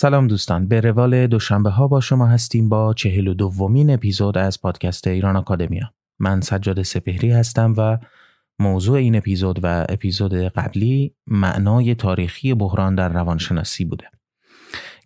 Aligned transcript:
سلام 0.00 0.26
دوستان 0.26 0.68
به 0.68 0.80
روال 0.80 1.26
دوشنبه 1.26 1.70
ها 1.70 1.88
با 1.88 2.00
شما 2.00 2.26
هستیم 2.26 2.68
با 2.68 2.94
چهل 2.94 3.28
و 3.28 3.34
دومین 3.34 3.90
اپیزود 3.90 4.38
از 4.38 4.60
پادکست 4.60 5.06
ایران 5.06 5.36
آکادمیا. 5.36 5.92
من 6.18 6.40
سجاد 6.40 6.82
سپهری 6.82 7.30
هستم 7.30 7.74
و 7.76 7.98
موضوع 8.58 8.98
این 8.98 9.16
اپیزود 9.16 9.60
و 9.62 9.86
اپیزود 9.88 10.34
قبلی 10.34 11.14
معنای 11.26 11.94
تاریخی 11.94 12.54
بحران 12.54 12.94
در 12.94 13.08
روانشناسی 13.08 13.84
بوده. 13.84 14.06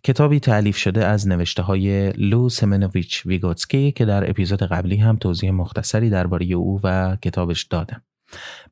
کتابی 0.03 0.39
تعلیف 0.39 0.77
شده 0.77 1.05
از 1.05 1.27
نوشته 1.27 1.61
های 1.61 2.11
لو 2.11 2.49
سمنویچ 2.49 3.25
ویگوتسکی 3.25 3.91
که 3.91 4.05
در 4.05 4.29
اپیزود 4.29 4.63
قبلی 4.63 4.97
هم 4.97 5.15
توضیح 5.15 5.51
مختصری 5.51 6.09
درباره 6.09 6.45
او 6.45 6.79
و 6.83 7.17
کتابش 7.21 7.63
دادم. 7.63 8.01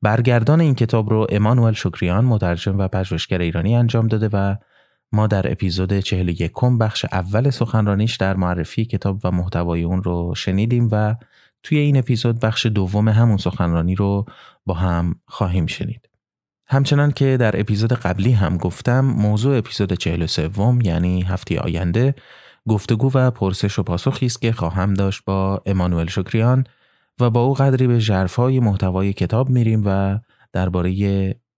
برگردان 0.01 0.61
این 0.61 0.75
کتاب 0.75 1.09
رو 1.09 1.27
امانوئل 1.29 1.73
شکریان 1.73 2.25
مترجم 2.25 2.77
و 2.77 2.87
پژوهشگر 2.87 3.41
ایرانی 3.41 3.75
انجام 3.75 4.07
داده 4.07 4.29
و 4.33 4.55
ما 5.11 5.27
در 5.27 5.51
اپیزود 5.51 5.99
41 5.99 6.51
بخش 6.79 7.05
اول 7.11 7.49
سخنرانیش 7.49 8.15
در 8.15 8.35
معرفی 8.35 8.85
کتاب 8.85 9.19
و 9.23 9.31
محتوای 9.31 9.83
اون 9.83 10.03
رو 10.03 10.35
شنیدیم 10.35 10.89
و 10.91 11.15
توی 11.63 11.77
این 11.77 11.97
اپیزود 11.97 12.39
بخش 12.39 12.65
دوم 12.65 13.09
همون 13.09 13.37
سخنرانی 13.37 13.95
رو 13.95 14.25
با 14.65 14.73
هم 14.73 15.15
خواهیم 15.25 15.65
شنید. 15.65 16.09
همچنان 16.67 17.11
که 17.11 17.37
در 17.37 17.59
اپیزود 17.59 17.93
قبلی 17.93 18.31
هم 18.31 18.57
گفتم 18.57 18.99
موضوع 18.99 19.57
اپیزود 19.57 19.93
43 19.93 20.49
یعنی 20.83 21.21
هفته 21.21 21.59
آینده 21.59 22.15
گفتگو 22.67 23.11
و 23.13 23.31
پرسش 23.31 23.79
و 23.79 23.83
پاسخی 23.83 24.25
است 24.25 24.41
که 24.41 24.51
خواهم 24.51 24.93
داشت 24.93 25.25
با 25.25 25.61
امانوئل 25.65 26.07
شکریان 26.07 26.63
و 27.19 27.29
با 27.29 27.41
او 27.41 27.53
قدری 27.53 27.87
به 27.87 27.99
ژرفای 27.99 28.59
محتوای 28.59 29.13
کتاب 29.13 29.49
میریم 29.49 29.83
و 29.85 30.19
درباره 30.53 30.91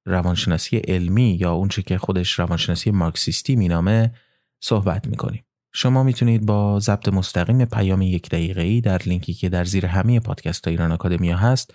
روانشناسی 0.06 0.78
علمی 0.78 1.38
یا 1.42 1.54
اونچه 1.54 1.82
که 1.82 1.98
خودش 1.98 2.40
روانشناسی 2.40 2.92
مارکسیستی 2.92 3.56
مینامه 3.56 4.12
صحبت 4.64 5.08
می‌کنیم. 5.08 5.46
شما 5.74 6.04
می‌تونید 6.04 6.46
با 6.46 6.80
ضبط 6.80 7.10
مستقیم 7.10 7.66
پیام 7.66 8.02
یک 8.02 8.30
دقیقه 8.30 8.62
ای 8.62 8.82
در 8.82 9.02
لینکی 9.06 9.34
که 9.34 9.50
در 9.50 9.66
زیر 9.66 9.86
همه 9.86 10.20
پادکست 10.20 10.68
ایران 10.68 10.92
آکادمیا 10.92 11.38
هست 11.38 11.74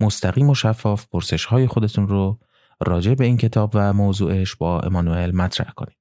مستقیم 0.00 0.50
و 0.50 0.54
شفاف 0.54 1.06
پرسش 1.06 1.44
های 1.44 1.66
خودتون 1.66 2.08
رو 2.08 2.38
راجع 2.86 3.14
به 3.14 3.24
این 3.24 3.36
کتاب 3.36 3.70
و 3.74 3.92
موضوعش 3.92 4.56
با 4.56 4.80
امانوئل 4.80 5.36
مطرح 5.36 5.70
کنید. 5.70 5.98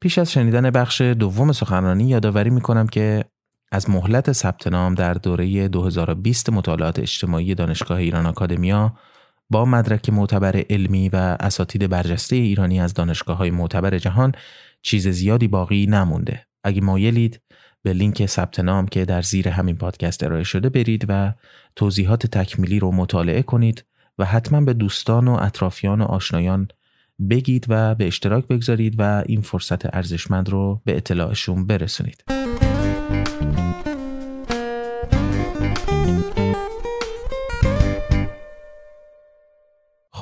پیش 0.00 0.18
از 0.18 0.32
شنیدن 0.32 0.70
بخش 0.70 1.00
دوم 1.00 1.52
سخنرانی 1.52 2.08
یادآوری 2.08 2.50
می‌کنم 2.50 2.86
که 2.86 3.24
از 3.74 3.90
مهلت 3.90 4.32
ثبت 4.32 4.66
نام 4.66 4.94
در 4.94 5.14
دوره 5.14 5.68
2020 5.68 6.50
مطالعات 6.50 6.98
اجتماعی 6.98 7.54
دانشگاه 7.54 7.98
ایران 7.98 8.26
آکادمیا 8.26 8.94
با 9.50 9.64
مدرک 9.64 10.10
معتبر 10.10 10.64
علمی 10.70 11.08
و 11.08 11.36
اساتید 11.40 11.90
برجسته 11.90 12.36
ایرانی 12.36 12.80
از 12.80 12.94
دانشگاه 12.94 13.36
های 13.36 13.50
معتبر 13.50 13.98
جهان 13.98 14.32
چیز 14.82 15.08
زیادی 15.08 15.48
باقی 15.48 15.86
نمونده. 15.86 16.46
اگه 16.64 16.80
مایلید 16.80 17.40
به 17.82 17.92
لینک 17.92 18.26
ثبت 18.26 18.60
نام 18.60 18.86
که 18.86 19.04
در 19.04 19.22
زیر 19.22 19.48
همین 19.48 19.76
پادکست 19.76 20.22
ارائه 20.22 20.44
شده 20.44 20.68
برید 20.68 21.04
و 21.08 21.32
توضیحات 21.76 22.26
تکمیلی 22.26 22.78
رو 22.78 22.92
مطالعه 22.92 23.42
کنید 23.42 23.84
و 24.18 24.24
حتما 24.24 24.60
به 24.60 24.72
دوستان 24.72 25.28
و 25.28 25.38
اطرافیان 25.40 26.00
و 26.00 26.04
آشنایان 26.04 26.68
بگید 27.30 27.66
و 27.68 27.94
به 27.94 28.06
اشتراک 28.06 28.46
بگذارید 28.48 28.94
و 28.98 29.22
این 29.26 29.40
فرصت 29.40 29.94
ارزشمند 29.94 30.48
رو 30.48 30.82
به 30.84 30.96
اطلاعشون 30.96 31.66
برسونید. 31.66 32.24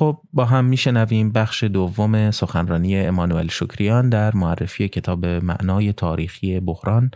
خب 0.03 0.19
با 0.33 0.45
هم 0.45 0.65
میشنویم 0.65 1.31
بخش 1.31 1.63
دوم 1.63 2.31
سخنرانی 2.31 2.99
امانوئل 2.99 3.47
شکریان 3.47 4.09
در 4.09 4.35
معرفی 4.35 4.87
کتاب 4.87 5.25
معنای 5.25 5.93
تاریخی 5.93 6.59
بحران 6.59 7.11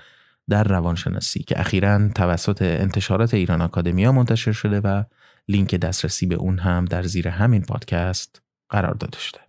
در 0.50 0.64
روانشناسی 0.64 1.44
که 1.44 1.60
اخیرا 1.60 2.10
توسط 2.16 2.62
انتشارات 2.62 3.34
ایران 3.34 3.62
آکادمیا 3.62 4.12
منتشر 4.12 4.52
شده 4.52 4.80
و 4.80 5.04
لینک 5.48 5.76
دسترسی 5.76 6.26
به 6.26 6.36
اون 6.36 6.60
هم 6.60 6.86
در 6.86 7.04
زیر 7.04 7.28
همین 7.28 7.62
پادکست 7.62 8.42
قرار 8.70 8.94
داده 8.94 9.18
شده. 9.20 9.40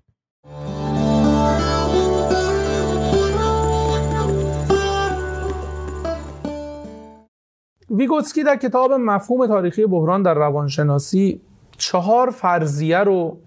ویگوتسکی 7.91 8.45
در 8.45 8.57
کتاب 8.57 8.93
مفهوم 8.93 9.47
تاریخی 9.47 9.87
بحران 9.87 10.23
در 10.23 10.35
روانشناسی 10.35 11.41
چهار 11.79 12.31
فرضیه 12.31 12.99
رو 12.99 13.39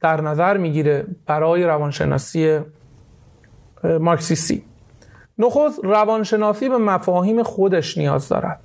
در 0.00 0.20
نظر 0.20 0.56
می‌گیره 0.56 1.06
برای 1.26 1.64
روانشناسی 1.64 2.60
مارکسیستی. 4.00 4.62
نخست 5.38 5.84
روانشناسی 5.84 6.68
به 6.68 6.78
مفاهیم 6.78 7.42
خودش 7.42 7.98
نیاز 7.98 8.28
دارد. 8.28 8.60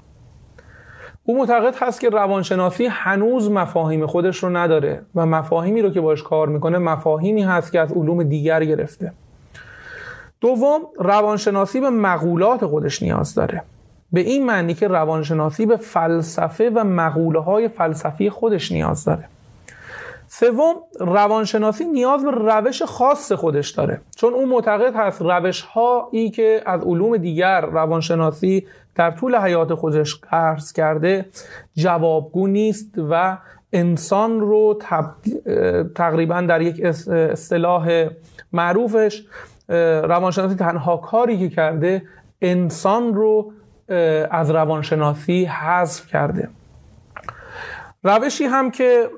او 1.23 1.37
معتقد 1.37 1.75
هست 1.75 1.99
که 1.99 2.09
روانشناسی 2.09 2.85
هنوز 2.85 3.51
مفاهیم 3.51 4.05
خودش 4.05 4.43
رو 4.43 4.57
نداره 4.57 5.05
و 5.15 5.25
مفاهیمی 5.25 5.81
رو 5.81 5.89
که 5.89 6.01
باش 6.01 6.23
کار 6.23 6.49
می‌کنه 6.49 6.77
مفاهیمی 6.77 7.43
هست 7.43 7.71
که 7.71 7.79
از 7.79 7.91
علوم 7.91 8.23
دیگر 8.23 8.65
گرفته. 8.65 9.13
دوم 10.41 10.81
روانشناسی 10.99 11.79
به 11.79 11.89
مقولات 11.89 12.65
خودش 12.65 13.03
نیاز 13.03 13.35
داره. 13.35 13.63
به 14.13 14.19
این 14.19 14.45
معنی 14.45 14.73
که 14.73 14.87
روانشناسی 14.87 15.65
به 15.65 15.77
فلسفه 15.77 16.69
و 16.69 16.83
مقوله 16.83 17.39
های 17.39 17.67
فلسفی 17.67 18.29
خودش 18.29 18.71
نیاز 18.71 19.05
داره. 19.05 19.23
سوم 20.27 20.75
روانشناسی 20.99 21.85
نیاز 21.85 22.23
به 22.23 22.31
روش 22.31 22.83
خاص 22.83 23.31
خودش 23.31 23.69
داره. 23.69 24.01
چون 24.15 24.33
اون 24.33 24.49
معتقد 24.49 24.95
هست 24.95 25.21
روش 25.21 25.61
هایی 25.61 26.29
که 26.29 26.61
از 26.65 26.81
علوم 26.81 27.17
دیگر 27.17 27.61
روانشناسی 27.61 28.67
در 28.95 29.11
طول 29.11 29.35
حیات 29.35 29.73
خودش 29.73 30.15
قرض 30.15 30.73
کرده 30.73 31.25
جوابگو 31.75 32.47
نیست 32.47 32.95
و 33.09 33.37
انسان 33.73 34.39
رو 34.39 34.79
تقریبا 35.95 36.41
در 36.41 36.61
یک 36.61 36.81
اصطلاح 37.09 38.07
معروفش 38.53 39.23
روانشناسی 40.03 40.55
تنها 40.55 40.97
کاری 40.97 41.37
که 41.37 41.55
کرده 41.55 42.01
انسان 42.41 43.13
رو 43.13 43.53
از 44.31 44.51
روانشناسی 44.51 45.45
حذف 45.45 46.07
کرده. 46.07 46.49
روشی 48.03 48.43
هم 48.43 48.71
که 48.71 49.09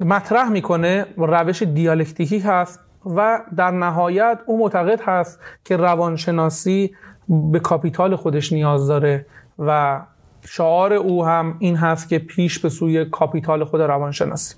مطرح 0.00 0.48
می‌کنه 0.48 1.06
روش 1.16 1.62
دیالکتیکی 1.62 2.38
هست 2.38 2.80
و 3.16 3.40
در 3.56 3.70
نهایت 3.70 4.38
او 4.46 4.58
معتقد 4.58 5.00
هست 5.00 5.40
که 5.64 5.76
روانشناسی 5.76 6.94
به 7.28 7.60
کاپیتال 7.60 8.16
خودش 8.16 8.52
نیاز 8.52 8.86
داره 8.86 9.26
و 9.58 10.00
شعار 10.44 10.92
او 10.92 11.26
هم 11.26 11.56
این 11.58 11.76
هست 11.76 12.08
که 12.08 12.18
پیش 12.18 12.58
به 12.58 12.68
سوی 12.68 13.04
کاپیتال 13.04 13.64
خود 13.64 13.80
روانشناسی. 13.80 14.54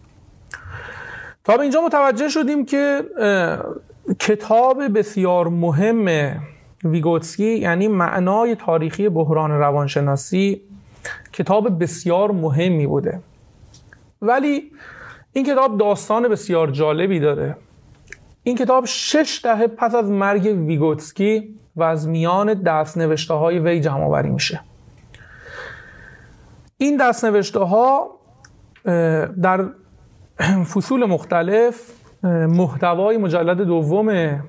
تا 1.44 1.56
به 1.56 1.62
اینجا 1.62 1.80
متوجه 1.80 2.28
شدیم 2.28 2.66
که 2.66 3.04
کتاب 4.18 4.98
بسیار 4.98 5.48
مهم 5.48 6.08
ویگوتسکی 6.84 7.58
یعنی 7.58 7.88
معنای 7.88 8.54
تاریخی 8.54 9.08
بحران 9.08 9.50
روانشناسی 9.50 10.62
کتاب 11.32 11.82
بسیار 11.82 12.30
مهمی 12.32 12.86
بوده. 12.86 13.20
ولی 14.22 14.70
این 15.32 15.44
کتاب 15.44 15.78
داستان 15.78 16.28
بسیار 16.28 16.70
جالبی 16.70 17.20
داره. 17.20 17.56
این 18.42 18.56
کتاب 18.56 18.84
شش 18.86 19.40
دهه 19.44 19.66
پس 19.66 19.94
از 19.94 20.10
مرگ 20.10 20.44
ویگوتسکی 20.66 21.54
و 21.76 21.82
از 21.82 22.08
میان 22.08 22.54
دست 22.54 22.98
نوشته 22.98 23.34
های 23.34 23.58
وی 23.58 23.80
جمع 23.80 24.04
آوری 24.04 24.30
میشه. 24.30 24.60
این 26.76 26.96
دست 26.96 27.24
نوشته 27.24 27.60
ها 27.60 28.10
در 29.42 29.64
فصول 30.74 31.04
مختلف 31.04 31.92
محتوای 32.48 33.16
مجلد 33.16 33.60
دوم 33.60 34.40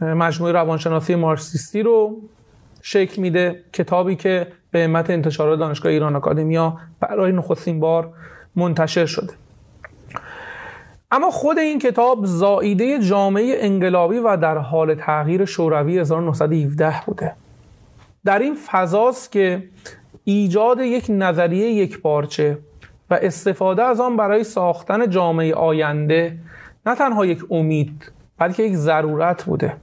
مجموعه 0.00 0.52
روانشناسی 0.52 1.14
مارکسیستی 1.14 1.82
رو 1.82 2.22
شکل 2.82 3.22
میده 3.22 3.64
کتابی 3.72 4.16
که 4.16 4.46
به 4.70 4.84
همت 4.84 5.10
انتشارات 5.10 5.58
دانشگاه 5.58 5.92
ایران 5.92 6.16
آکادمیا 6.16 6.76
برای 7.00 7.32
نخستین 7.32 7.80
بار 7.80 8.12
منتشر 8.56 9.06
شده. 9.06 9.32
اما 11.10 11.30
خود 11.30 11.58
این 11.58 11.78
کتاب 11.78 12.26
زائیده 12.26 12.98
جامعه 12.98 13.56
انقلابی 13.58 14.18
و 14.18 14.36
در 14.36 14.58
حال 14.58 14.94
تغییر 14.94 15.44
شوروی 15.44 15.98
1917 15.98 16.94
بوده. 17.06 17.32
در 18.24 18.38
این 18.38 18.54
فضاست 18.54 19.32
که 19.32 19.68
ایجاد 20.24 20.80
یک 20.80 21.06
نظریه 21.08 21.70
یک 21.70 22.00
پارچه 22.00 22.58
و 23.10 23.18
استفاده 23.22 23.82
از 23.82 24.00
آن 24.00 24.16
برای 24.16 24.44
ساختن 24.44 25.10
جامعه 25.10 25.54
آینده 25.54 26.38
نه 26.86 26.94
تنها 26.94 27.26
یک 27.26 27.44
امید 27.50 28.12
بلکه 28.38 28.62
یک 28.62 28.74
ضرورت 28.74 29.44
بوده. 29.44 29.76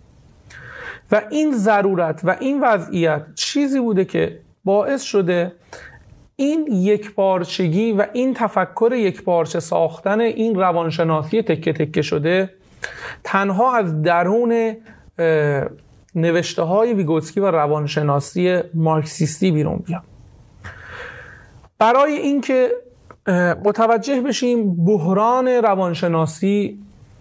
این 1.29 1.51
ضرورت 1.57 2.21
و 2.23 2.35
این 2.39 2.61
وضعیت 2.61 3.21
چیزی 3.35 3.79
بوده 3.79 4.05
که 4.05 4.39
باعث 4.63 5.01
شده 5.01 5.51
این 6.35 6.67
یک 6.67 7.13
پارچگی 7.13 7.91
و 7.91 8.05
این 8.13 8.33
تفکر 8.33 8.93
یک 8.93 9.23
پارچه 9.23 9.59
ساختن 9.59 10.21
این 10.21 10.55
روانشناسی 10.55 11.41
تکه 11.41 11.73
تکه 11.73 12.01
شده 12.01 12.49
تنها 13.23 13.77
از 13.77 14.01
درون 14.01 14.75
نوشته 16.15 16.61
های 16.61 16.93
ویگوتسکی 16.93 17.39
و 17.39 17.51
روانشناسی 17.51 18.59
مارکسیستی 18.73 19.51
بیرون 19.51 19.83
بیاد. 19.87 20.03
برای 21.79 22.13
اینکه 22.13 22.69
متوجه 23.65 24.21
بشیم 24.21 24.85
بحران 24.85 25.47
روانشناسی 25.47 26.79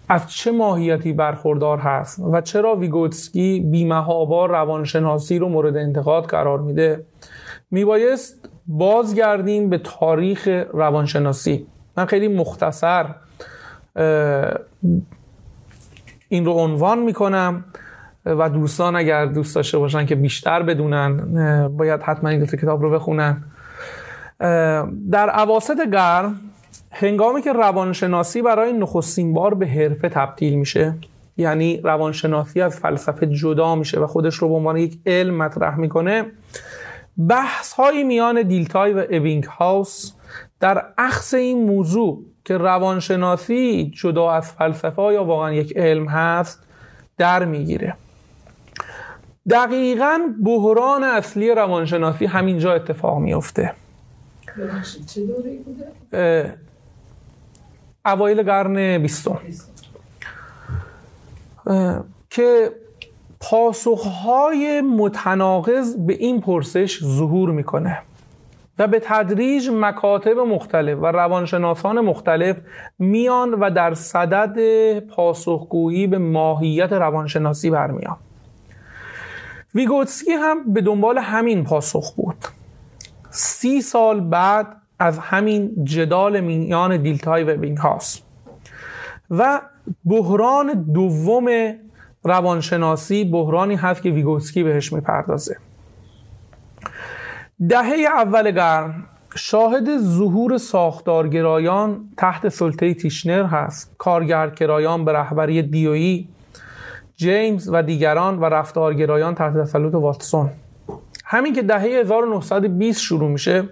از 0.09 0.31
چه 0.31 0.51
ماهیتی 0.51 1.13
برخوردار 1.13 1.77
هست 1.77 2.19
و 2.19 2.41
چرا 2.41 2.75
ویگوتسکی 2.75 3.59
بیمهابا 3.59 4.45
روانشناسی 4.45 5.39
رو 5.39 5.49
مورد 5.49 5.77
انتقاد 5.77 6.25
قرار 6.25 6.59
میده؟ 6.59 7.05
میبایست 7.71 8.49
بازگردیم 8.67 9.69
به 9.69 9.77
تاریخ 9.77 10.47
روانشناسی. 10.73 11.67
من 11.97 12.05
خیلی 12.05 12.27
مختصر 12.27 13.05
این 16.29 16.45
رو 16.45 16.51
عنوان 16.51 16.99
می‌کنم 16.99 17.65
و 18.25 18.49
دوستان 18.49 18.95
اگر 18.95 19.25
دوست 19.25 19.55
داشته 19.55 19.77
باشن 19.77 20.05
که 20.05 20.15
بیشتر 20.15 20.63
بدونن 20.63 21.17
باید 21.77 22.01
حتما 22.01 22.29
این 22.29 22.45
کتاب 22.45 22.81
رو 22.81 22.91
بخونن. 22.91 23.43
در 25.11 25.29
عواست 25.29 25.79
قرن 25.91 26.35
هنگامی 26.97 27.41
که 27.41 27.53
روانشناسی 27.53 28.41
برای 28.41 28.73
نخستین 28.73 29.33
بار 29.33 29.53
به 29.53 29.67
حرفه 29.67 30.09
تبدیل 30.09 30.55
میشه 30.55 30.93
یعنی 31.37 31.81
روانشناسی 31.83 32.61
از 32.61 32.79
فلسفه 32.79 33.27
جدا 33.27 33.75
میشه 33.75 33.99
و 33.99 34.07
خودش 34.07 34.35
رو 34.35 34.49
به 34.49 34.55
عنوان 34.55 34.77
یک 34.77 34.99
علم 35.05 35.35
مطرح 35.37 35.79
می‌کنه 35.79 36.25
بحث 37.29 37.73
های 37.73 38.03
میان 38.03 38.41
دیلتای 38.41 38.93
و 38.93 39.05
ابینگ 39.09 39.43
هاوس 39.43 40.11
در 40.59 40.85
عکس 40.97 41.33
این 41.33 41.65
موضوع 41.65 42.23
که 42.45 42.57
روانشناسی 42.57 43.91
جدا 43.95 44.31
از 44.31 44.51
فلسفه 44.51 45.01
یا 45.01 45.23
واقعا 45.23 45.53
یک 45.53 45.77
علم 45.77 46.07
هست 46.07 46.59
در 47.17 47.45
می‌گیره 47.45 47.95
دقیقا 49.49 50.19
بحران 50.45 51.03
اصلی 51.03 51.51
روانشناسی 51.51 52.25
همینجا 52.25 52.73
اتفاق 52.73 53.19
میفته 53.19 53.73
چه 55.07 55.21
بوده؟ 55.65 56.64
اوایل 58.05 58.43
قرن 58.43 58.97
بیستم. 58.97 59.39
که 62.29 62.71
پاسخهای 63.39 64.81
متناقض 64.81 65.95
به 65.95 66.13
این 66.13 66.41
پرسش 66.41 67.03
ظهور 67.03 67.51
می‌کنه 67.51 68.01
و 68.79 68.87
به 68.87 69.01
تدریج 69.03 69.69
مکاتب 69.73 70.37
مختلف 70.39 70.97
و 71.01 71.05
روانشناسان 71.05 71.99
مختلف 71.99 72.57
میان 72.99 73.53
و 73.53 73.69
در 73.69 73.93
صدد 73.93 74.99
پاسخگویی 74.99 76.07
به 76.07 76.17
ماهیت 76.17 76.93
روانشناسی 76.93 77.69
برمیان. 77.69 78.17
ویگوتسکی 79.75 80.31
هم 80.31 80.73
به 80.73 80.81
دنبال 80.81 81.17
همین 81.17 81.63
پاسخ 81.63 82.13
بود. 82.13 82.45
سی 83.31 83.81
سال 83.81 84.19
بعد 84.19 84.67
از 84.99 85.19
همین 85.19 85.85
جدال 85.85 86.39
میان 86.41 86.97
دیلتای 86.97 87.43
و 87.43 87.57
بینگ 87.57 87.77
هاست. 87.77 88.23
و 89.29 89.61
بحران 90.05 90.91
دوم 90.93 91.47
روانشناسی 92.23 93.25
بحرانی 93.25 93.75
هست 93.75 94.01
که 94.01 94.09
ویگوتسکی 94.09 94.63
بهش 94.63 94.93
می‌پردازه. 94.93 95.57
دهه 97.69 97.95
اول 98.15 98.51
قرن 98.51 98.93
شاهد 99.35 99.97
ظهور 99.97 100.57
ساختارگرایان 100.57 102.09
تحت 102.17 102.49
سلطه 102.49 102.93
تیشنر 102.93 103.43
هست. 103.43 103.95
کارگرگرایان 103.97 105.05
به 105.05 105.13
رهبری 105.13 105.61
دیویی 105.61 106.29
جیمز 107.17 107.69
و 107.73 107.83
دیگران 107.83 108.39
و 108.39 108.45
رفتارگرایان 108.45 109.35
تحت 109.35 109.57
تسلط 109.57 109.93
واتسون. 109.93 110.49
همین 111.25 111.53
که 111.53 111.61
دهه 111.61 111.81
1920 111.81 113.01
شروع 113.01 113.29
میشه 113.29 113.69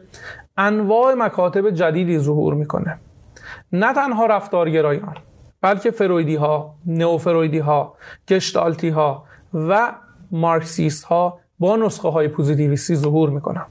انواع 0.57 1.13
مکاتب 1.13 1.69
جدیدی 1.69 2.19
ظهور 2.19 2.53
می‌کنه. 2.53 3.00
نه 3.71 3.94
تنها 3.94 4.25
رفتارگرایان 4.25 5.15
بلکه 5.61 5.91
فرویدی 5.91 6.35
ها 6.35 6.75
نئوفرویدی 6.85 7.59
ها 7.59 7.95
گشتالتی 8.27 8.89
ها 8.89 9.23
و 9.53 9.94
مارکسیست 10.31 11.03
ها 11.03 11.39
با 11.59 11.75
نسخه 11.75 12.09
های 12.09 12.27
پوزیتیویستی 12.27 12.95
ظهور 12.95 13.29
می‌کنن. 13.29 13.65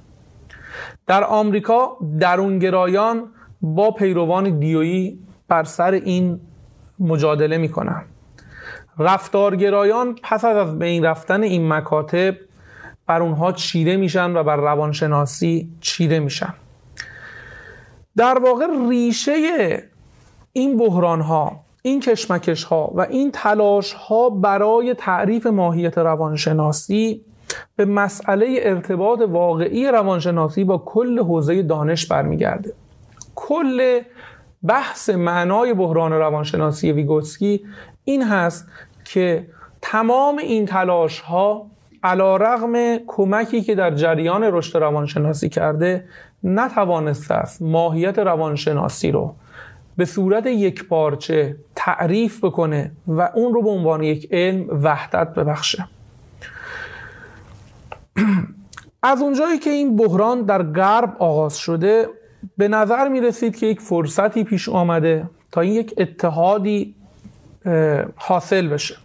در 1.07 1.25
آمریکا 1.25 1.97
درونگرایان 2.21 3.29
با 3.63 3.91
پیروان 3.91 4.59
دیویی 4.59 5.19
بر 5.49 5.65
سر 5.65 5.91
این 5.91 6.41
مجادله 6.99 7.59
می‌کنن. 7.59 8.03
رفتارگرایان 8.99 10.19
پس 10.23 10.45
از 10.45 10.79
بین 10.79 11.05
رفتن 11.05 11.43
این 11.43 11.73
مکاتب 11.73 12.35
بر 13.07 13.23
اونها 13.23 13.53
چیره 13.53 13.97
میشن 13.97 14.37
و 14.37 14.43
بر 14.43 14.57
روانشناسی 14.57 15.71
چیره 15.81 16.21
میشن. 16.21 16.55
در 18.17 18.39
واقع 18.39 18.67
ریشه 18.89 19.33
این 20.53 20.77
بحران 20.77 21.21
ها 21.21 21.61
این 21.83 22.01
کشمکش 22.01 22.65
ها 22.65 22.93
و 22.95 23.01
این 23.01 23.31
تلاش 23.31 23.93
ها 23.93 24.31
برای 24.31 24.95
تعریف 24.95 25.47
ماهیت 25.47 25.99
روانشناسی 25.99 27.25
به 27.77 27.85
مسئله 27.85 28.57
ارتباط 28.59 29.21
واقعی 29.21 29.87
روانشناسی 29.89 30.65
با 30.65 30.79
کل 30.79 31.19
حوزه 31.19 31.63
دانش 31.63 32.07
برمیگرده. 32.07 32.73
کل 33.35 34.01
بحث 34.69 35.11
معنای 35.11 35.75
بحران 35.75 36.13
روانشناسی 36.13 36.93
ویگوتسکی 36.93 37.65
این 38.05 38.23
هست 38.23 38.67
که 39.05 39.47
تمام 39.83 40.39
این 40.39 40.67
تلاش 40.67 41.21
ها 41.21 41.67
علا 42.03 42.37
رغم 42.37 42.99
کمکی 43.07 43.63
که 43.63 43.75
در 43.75 43.95
جریان 43.95 44.43
رشد 44.43 44.79
روانشناسی 44.79 45.49
کرده 45.49 46.05
نتوانسته 46.45 47.35
است 47.35 47.63
ماهیت 47.63 48.19
روانشناسی 48.19 49.11
رو 49.11 49.35
به 49.97 50.05
صورت 50.05 50.47
یک 50.47 50.89
پارچه 50.89 51.57
تعریف 51.77 52.45
بکنه 52.45 52.93
و 53.07 53.31
اون 53.35 53.55
رو 53.55 53.63
به 53.63 53.71
عنوان 53.71 54.03
یک 54.03 54.29
علم 54.31 54.67
وحدت 54.83 55.35
ببخشه. 55.35 55.89
از 59.03 59.23
اونجایی 59.23 59.59
که 59.59 59.71
این 59.71 59.97
بحران 59.97 60.43
در 60.43 60.63
غرب 60.63 61.17
آغاز 61.19 61.57
شده 61.57 62.09
به 62.57 62.69
نظر 62.69 63.09
می 63.09 63.21
رسید 63.21 63.57
که 63.57 63.67
یک 63.67 63.81
فرصتی 63.81 64.45
پیش 64.45 64.69
آمده 64.69 65.29
تا 65.53 65.61
این 65.61 65.73
یک 65.73 65.95
اتحادی 65.99 66.95
حاصل 68.17 68.69
بشه. 68.69 68.97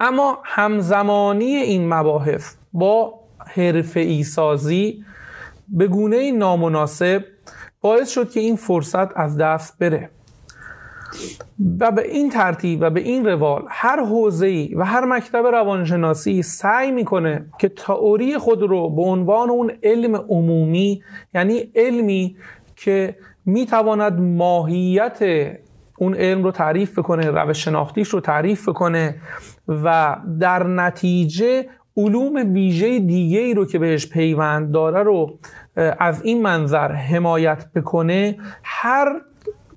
اما 0.00 0.38
همزمانی 0.44 1.54
این 1.54 1.94
مباحث 1.94 2.54
با 2.72 3.14
حرفه 3.46 4.22
سازی 4.22 5.04
به 5.72 5.88
گونه 5.88 6.32
نامناسب 6.32 7.24
باعث 7.80 8.10
شد 8.10 8.30
که 8.30 8.40
این 8.40 8.56
فرصت 8.56 9.16
از 9.16 9.36
دست 9.36 9.78
بره. 9.78 10.10
و 11.80 11.90
به 11.90 12.12
این 12.12 12.30
ترتیب 12.30 12.78
و 12.82 12.90
به 12.90 13.00
این 13.00 13.26
روال 13.26 13.64
هر 13.68 14.04
حوزه‌ای 14.04 14.74
و 14.74 14.84
هر 14.84 15.04
مکتب 15.04 15.46
روانشناسی 15.46 16.42
سعی 16.42 16.90
می‌کنه 16.90 17.46
که 17.58 17.68
تئوری 17.68 18.38
خود 18.38 18.62
رو 18.62 18.90
به 18.90 19.02
عنوان 19.02 19.50
اون 19.50 19.72
علم 19.82 20.16
عمومی 20.16 21.02
یعنی 21.34 21.70
علمی 21.74 22.36
که 22.76 23.16
می‌تواند 23.46 24.20
ماهیت 24.20 25.18
اون 25.98 26.14
علم 26.14 26.44
رو 26.44 26.50
تعریف 26.50 26.98
بکنه 26.98 27.30
روش 27.30 27.64
شناختیش 27.64 28.08
رو 28.08 28.20
تعریف 28.20 28.68
بکنه 28.68 29.14
و 29.68 30.16
در 30.40 30.66
نتیجه 30.66 31.66
علوم 31.96 32.52
ویژه 32.52 32.98
دیگه 32.98 33.40
ای 33.40 33.54
رو 33.54 33.66
که 33.66 33.78
بهش 33.78 34.08
پیوند 34.08 34.72
داره 34.72 35.02
رو 35.02 35.38
از 35.76 36.22
این 36.22 36.42
منظر 36.42 36.92
حمایت 36.92 37.72
بکنه 37.74 38.36
هر 38.62 39.20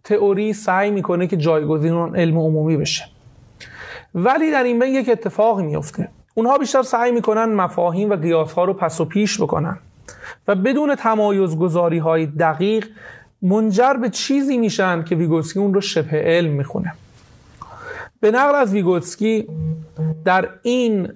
تئوری 0.03 0.53
سعی 0.53 0.91
می‌کنه 0.91 1.27
که 1.27 1.37
جایگزین 1.37 1.93
اون 1.93 2.15
علم 2.15 2.37
عمومی 2.37 2.77
بشه. 2.77 3.05
ولی 4.15 4.51
در 4.51 4.63
این 4.63 4.79
بین 4.79 4.95
یک 4.95 5.09
اتفاقی 5.09 5.63
میفته 5.63 6.09
اونها 6.33 6.57
بیشتر 6.57 6.83
سعی 6.83 7.11
می‌کنن 7.11 7.45
مفاهیم 7.45 8.09
و 8.09 8.15
قیاس 8.15 8.53
ها 8.53 8.63
رو 8.63 8.73
پس 8.73 9.01
و 9.01 9.05
پیش 9.05 9.41
بکنن 9.41 9.77
و 10.47 10.55
بدون 10.55 10.95
تمایز 10.95 11.57
گذاری 11.57 11.97
های 11.97 12.25
دقیق 12.25 12.87
منجر 13.41 13.93
به 13.93 14.09
چیزی 14.09 14.57
میشن 14.57 15.03
که 15.03 15.15
ویگوتسکی 15.15 15.59
اون 15.59 15.73
رو 15.73 15.81
شبه 15.81 16.21
علم 16.23 16.51
می‌خونه. 16.51 16.93
به 18.19 18.31
نقل 18.31 18.55
از 18.55 18.73
ویگوتسکی 18.73 19.47
در 20.25 20.49
این 20.61 21.09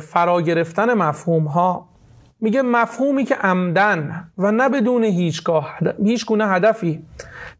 فرا 0.00 0.42
گرفتن 0.42 0.94
مفهوم 0.94 1.44
ها 1.44 1.87
میگه 2.40 2.62
مفهومی 2.62 3.24
که 3.24 3.34
عمدن 3.34 4.30
و 4.38 4.52
نه 4.52 4.68
بدون 4.68 5.04
هیچگاه 5.04 5.78
هیچ 6.04 6.26
گونه 6.26 6.46
هدفی. 6.48 7.02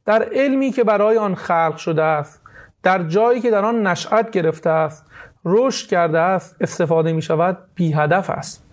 در 0.07 0.29
علمی 0.33 0.71
که 0.71 0.85
برای 0.85 1.19
آن 1.19 1.35
خلق 1.35 1.77
شده 1.77 2.03
است 2.03 2.41
در 2.83 3.03
جایی 3.03 3.41
که 3.41 3.51
در 3.51 3.65
آن 3.65 3.87
نشأت 3.87 4.31
گرفته 4.31 4.71
است 4.71 5.05
رشد 5.45 5.89
کرده 5.89 6.19
است 6.19 6.57
استفاده 6.61 7.13
می 7.13 7.23
شود 7.23 7.59
بی 7.75 7.93
هدف 7.93 8.31
است. 8.31 8.65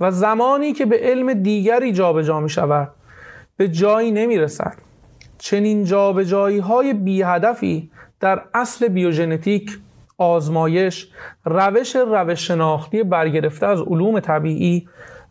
و 0.00 0.10
زمانی 0.10 0.72
که 0.72 0.86
به 0.86 0.98
علم 1.02 1.32
دیگری 1.32 1.92
جابجا 1.92 2.40
می 2.40 2.50
شود 2.50 2.90
به 3.56 3.68
جایی 3.68 4.10
نمی 4.10 4.38
رسد. 4.38 4.74
چنین 5.38 5.84
جابجایی 5.84 6.58
های 6.58 6.94
بی 6.94 7.22
هدفی 7.22 7.90
در 8.20 8.42
اصل 8.54 8.88
بیوژنتیک 8.88 9.78
آزمایش 10.18 11.08
روش 11.44 11.96
روش 11.96 12.46
شناختی 12.48 13.02
برگرفته 13.02 13.66
از 13.66 13.80
علوم 13.80 14.20
طبیعی 14.20 14.88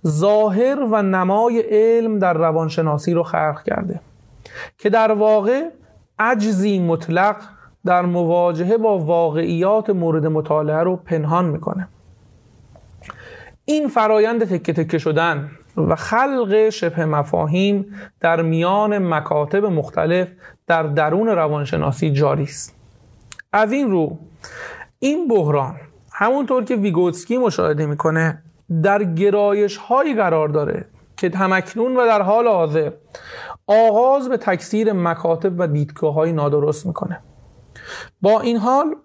ظاهر 0.08 0.80
و 0.92 1.02
نمای 1.02 1.64
علم 1.70 2.20
در 2.20 2.34
روانشناسی 2.34 3.14
رو 3.14 3.24
خلق 3.24 3.64
کرده. 3.64 4.00
که 4.78 4.90
در 4.90 5.12
واقع 5.12 5.70
عجزی 6.20 6.80
مطلق 6.80 7.36
در 7.86 8.02
مواجهه 8.02 8.78
با 8.78 9.00
واقعیات 9.00 9.90
مورد 9.90 10.26
مطالعه 10.26 10.84
رو 10.84 10.96
پنهان 10.96 11.46
می‌کنه. 11.46 11.88
این 13.66 13.88
فرایند 13.88 14.44
تکه 14.46 14.74
تکه 14.74 14.98
شدن 14.98 15.52
و 15.78 15.96
خلق 15.96 16.70
شبه 16.70 17.06
مفاهیم 17.06 17.86
در 18.20 18.42
میان 18.42 19.14
مکاتب 19.14 19.66
مختلف 19.66 20.28
در 20.68 20.84
درون 20.84 21.28
روانشناسی 21.28 22.12
جاری 22.12 22.44
است. 22.44 22.76
از 23.54 23.72
این 23.72 23.92
رو 23.92 24.18
این 25.00 25.28
بحران 25.28 25.76
همونطور 26.12 26.64
که 26.64 26.76
ویگوتسکی 26.76 27.38
مشاهده 27.38 27.86
می‌کنه 27.86 28.44
در 28.84 29.04
گرایش 29.04 29.78
هایی 29.78 30.16
قرار 30.16 30.50
داره 30.50 30.86
که 31.18 31.32
همکنون 31.36 31.98
و 31.98 32.06
در 32.06 32.22
حال 32.22 32.48
حاضر 32.48 32.92
آغاز 33.68 34.30
به 34.30 34.38
تکثیر 34.38 34.94
مکاتب 34.94 35.60
و 35.60 35.68
دیدگاه 35.68 36.14
های 36.14 36.32
نادرست 36.32 36.86
می‌کنه. 36.86 37.20
با 38.22 38.40
این 38.40 38.58
حال 38.58 38.96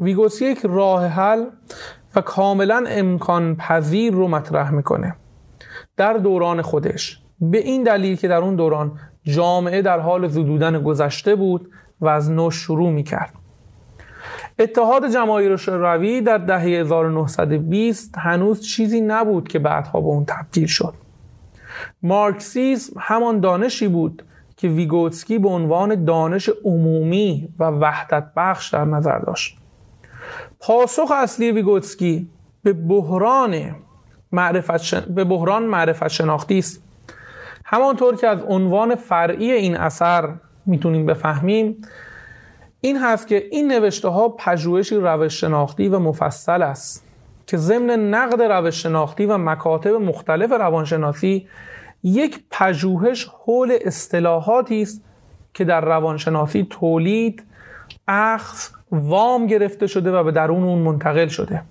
ویگوتسکی 0.00 0.44
یک 0.46 0.60
راه 0.64 1.06
حل 1.06 1.44
و 2.16 2.20
کاملا 2.20 2.84
امکان 2.88 3.56
پذیر 3.56 4.12
رو 4.12 4.28
مطرح 4.28 4.70
می‌کنه. 4.70 5.14
در 5.96 6.12
دوران 6.12 6.62
خودش 6.62 7.20
به 7.40 7.58
این 7.58 7.82
دلیل 7.82 8.16
که 8.16 8.28
در 8.28 8.36
اون 8.36 8.56
دوران 8.56 8.98
جامعه 9.24 9.82
در 9.82 10.00
حال 10.00 10.28
زدودن 10.28 10.82
گذشته 10.82 11.34
بود 11.34 11.70
و 12.00 12.08
از 12.08 12.30
نو 12.30 12.50
شروع 12.50 12.90
می‌کرد. 12.90 13.32
اتحاد 14.58 15.12
جماهیر 15.12 15.56
شوروی 15.56 16.20
در 16.20 16.38
دهه 16.38 16.62
1920 16.62 18.18
هنوز 18.18 18.60
چیزی 18.60 19.00
نبود 19.00 19.48
که 19.48 19.58
بعدها 19.58 20.00
به 20.00 20.06
اون 20.06 20.24
تبدیل 20.24 20.66
شد. 20.66 20.94
مارکسیسم 22.02 22.92
همان 23.00 23.40
دانشی 23.40 23.88
بود 23.88 24.22
که 24.56 24.68
ویگوتسکی 24.68 25.38
به 25.38 25.48
عنوان 25.48 26.04
دانش 26.04 26.50
عمومی 26.64 27.48
و 27.58 27.64
وحدت 27.64 28.24
بخش 28.36 28.74
در 28.74 28.84
نظر 28.84 29.18
داشت. 29.18 29.58
پاسخ 30.60 31.12
اصلی 31.14 31.52
ویگوتسکی 31.52 32.28
به 32.62 32.72
بحران 32.72 33.76
معرفت, 34.32 34.94
به 34.94 35.24
بحران 35.24 35.62
معرفت 35.62 36.08
شناختی 36.08 36.58
است. 36.58 36.82
همانطور 37.64 38.16
که 38.16 38.26
از 38.26 38.42
عنوان 38.42 38.94
فرعی 38.94 39.52
این 39.52 39.76
اثر 39.76 40.28
می‌تونیم 40.66 41.06
بفهمیم 41.06 41.76
این 42.80 42.96
هست 42.96 43.28
که 43.28 43.48
این 43.50 43.72
نوشته 43.72 44.08
ها 44.08 44.28
پژوهشی 44.28 44.96
روش 44.96 45.40
شناختی 45.40 45.88
و 45.88 45.98
مفصل 45.98 46.62
است 46.62 47.04
که 47.46 47.56
ضمن 47.56 48.14
نقد 48.14 48.42
روش 48.42 48.82
شناختی 48.82 49.26
و 49.26 49.38
مکاتب 49.38 49.90
مختلف 49.90 50.52
روانشناسی 50.52 51.48
یک 52.02 52.44
پژوهش 52.50 53.28
حول 53.44 53.78
اصطلاحاتی 53.84 54.82
است 54.82 55.04
که 55.54 55.64
در 55.64 55.80
روانشناسی 55.80 56.66
تولید 56.70 57.42
اخذ 58.08 58.68
وام 58.90 59.46
گرفته 59.46 59.86
شده 59.86 60.12
و 60.12 60.24
به 60.24 60.32
درون 60.32 60.62
اون 60.62 60.78
منتقل 60.78 61.28
شده. 61.28 61.62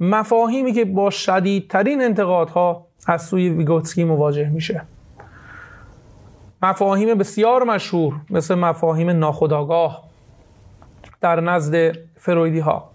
مفاهیمی 0.00 0.72
که 0.72 0.84
با 0.84 1.10
شدیدترین 1.10 2.02
انتقادها 2.02 2.86
از 3.06 3.22
سوی 3.22 3.48
ویگوتسکی 3.48 4.04
مواجه 4.04 4.48
میشه. 4.48 4.82
مفاهیم 6.62 7.18
بسیار 7.18 7.64
مشهور 7.64 8.14
مثل 8.30 8.54
مفاهیم 8.54 9.10
ناخودآگاه 9.10 10.07
در 11.20 11.40
نزد 11.40 11.92
فرویدی 12.16 12.58
ها 12.58 12.90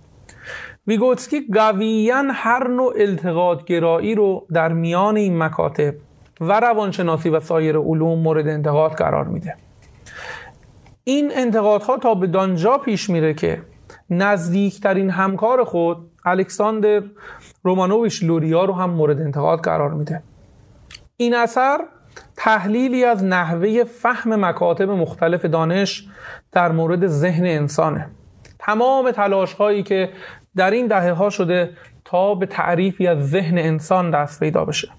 ویگوتسکی 0.87 1.47
قویا 1.53 2.23
هر 2.31 2.67
نوع 2.67 2.93
التقاطگرایی 2.97 4.15
رو 4.15 4.45
در 4.53 4.73
میان 4.73 5.15
این 5.15 5.37
مکاتب 5.37 5.93
و 6.41 6.59
روانشناسی 6.59 7.29
و 7.29 7.39
سایر 7.39 7.77
علوم 7.77 8.19
مورد 8.19 8.47
انتقاد 8.47 8.91
قرار 8.91 9.25
میده. 9.25 9.55
این 11.03 11.31
انتقادها 11.35 11.97
تا 11.97 12.15
به 12.15 12.27
دانجا 12.27 12.77
پیش 12.77 13.09
میره 13.09 13.33
که 13.33 13.61
نزدیکترین 14.09 15.09
همکار 15.09 15.63
خود 15.63 15.97
الکساندر 16.25 17.03
رومانوویچ 17.63 18.23
لوریا 18.23 18.65
رو 18.65 18.73
هم 18.73 18.89
مورد 18.89 19.21
انتقاد 19.21 19.59
قرار 19.59 19.93
میده. 19.93 20.21
این 21.17 21.35
اثر 21.35 21.79
تحلیلی 22.37 23.05
از 23.05 23.23
نحوه 23.23 23.83
فهم 23.83 24.45
مکاتب 24.45 24.89
مختلف 24.89 25.45
دانش 25.45 26.07
در 26.51 26.71
مورد 26.71 27.07
ذهن 27.07 27.45
انسانه. 27.45 28.07
تمام 28.59 29.11
تلاش 29.11 29.53
هایی 29.53 29.83
که 29.83 30.09
در 30.55 30.71
این 30.71 30.87
دهه 30.87 31.11
ها 31.11 31.29
شده 31.29 31.69
تا 32.05 32.35
به 32.35 32.45
تعریفی 32.45 33.07
از 33.07 33.29
ذهن 33.29 33.57
انسان 33.57 34.11
دست 34.11 34.39
پیدا 34.39 34.65
بشه. 34.65 34.89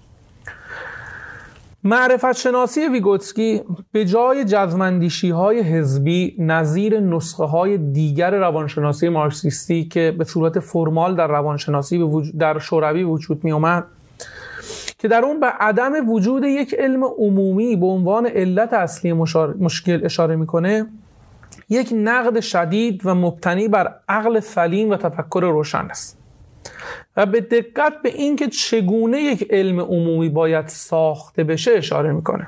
معرفت 1.83 2.31
شناسی 2.31 2.87
ویگوتسکی 2.87 3.61
به 3.91 4.05
جای 4.05 4.45
جزمندیشی 4.45 5.29
های 5.29 5.61
حزبی 5.61 6.35
نظیر 6.39 6.99
نسخه 6.99 7.43
های 7.43 7.77
دیگر 7.77 8.31
روانشناسی 8.31 9.09
مارکسیستی 9.09 9.85
که 9.85 10.15
به 10.17 10.23
صورت 10.23 10.59
فرمال 10.59 11.15
در 11.15 11.27
روانشناسی 11.27 12.05
در 12.39 12.59
شوروی 12.59 13.03
وجود 13.03 13.43
می 13.43 13.51
اومد 13.51 13.83
که 14.97 15.07
در 15.07 15.25
اون 15.25 15.39
به 15.39 15.47
عدم 15.47 16.09
وجود 16.09 16.43
یک 16.43 16.73
علم 16.73 17.03
عمومی 17.03 17.75
به 17.75 17.85
عنوان 17.85 18.27
علت 18.27 18.73
اصلی 18.73 19.13
مشکل 19.59 20.05
اشاره 20.05 20.35
می‌کنه 20.35 20.85
یک 21.69 21.93
نقد 21.95 22.39
شدید 22.39 23.01
و 23.05 23.15
مبتنی 23.15 23.67
بر 23.67 23.93
عقل 24.09 24.39
سلیم 24.39 24.89
و 24.89 24.97
تفکر 24.97 25.39
روشن 25.43 25.87
است. 25.89 26.17
و 27.17 27.25
به 27.25 27.41
دقت 27.41 28.01
به 28.01 28.09
اینکه 28.09 28.47
چگونه 28.47 29.19
یک 29.19 29.47
علم 29.49 29.79
عمومی 29.79 30.29
باید 30.29 30.67
ساخته 30.67 31.43
بشه 31.43 31.71
اشاره 31.71 32.11
می‌کنه. 32.11 32.47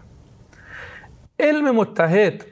علم 1.40 1.76
متحد 1.76 2.44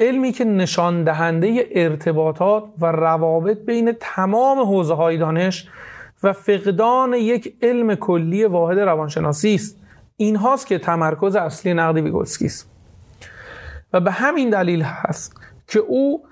علمی 0.00 0.32
که 0.32 0.44
نشان 0.44 1.04
دهنده 1.04 1.68
ارتباطات 1.70 2.64
و 2.80 2.86
روابط 2.86 3.58
بین 3.58 3.92
تمام 4.00 4.58
حوزه 4.58 4.94
های 4.94 5.18
دانش 5.18 5.68
و 6.22 6.32
فقدان 6.32 7.14
یک 7.14 7.54
علم 7.62 7.94
کلی 7.94 8.44
واحد 8.44 8.78
روانشناسی 8.78 9.54
است. 9.54 9.76
این 10.16 10.36
هاست 10.36 10.66
که 10.66 10.78
تمرکز 10.78 11.36
اصلی 11.36 11.74
نقد 11.74 11.98
ویگوتسکی 11.98 12.46
است. 12.46 12.68
و 13.92 14.00
به 14.00 14.10
همین 14.10 14.50
دلیل 14.50 14.82
هست 14.82 15.40
که 15.68 15.78
او 15.78 16.22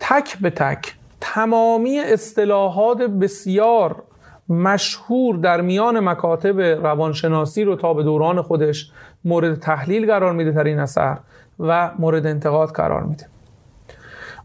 تک 0.00 0.38
به 0.38 0.50
تک 0.50 0.94
تمامی 1.20 1.98
اصطلاحات 1.98 2.98
بسیار 2.98 4.02
مشهور 4.48 5.36
در 5.36 5.60
میان 5.60 6.00
مکاتب 6.00 6.60
روانشناسی 6.60 7.64
رو 7.64 7.76
تا 7.76 7.94
به 7.94 8.02
دوران 8.02 8.42
خودش 8.42 8.90
مورد 9.24 9.58
تحلیل 9.58 10.06
قرار 10.06 10.32
میده 10.32 10.50
در 10.50 10.64
این 10.64 10.78
اثر 10.78 11.18
و 11.58 11.90
مورد 11.98 12.26
انتقاد 12.26 12.68
قرار 12.68 13.02
میده. 13.02 13.26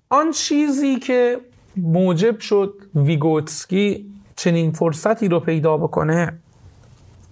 آن 0.09 0.31
چیزی 0.31 0.99
که 0.99 1.37
موجب 1.77 2.39
شد 2.39 2.73
ویگوتسکی 2.95 4.14
چنین 4.35 4.71
فرصتی 4.71 5.27
رو 5.27 5.39
پیدا 5.39 5.77
بکنه 5.77 6.39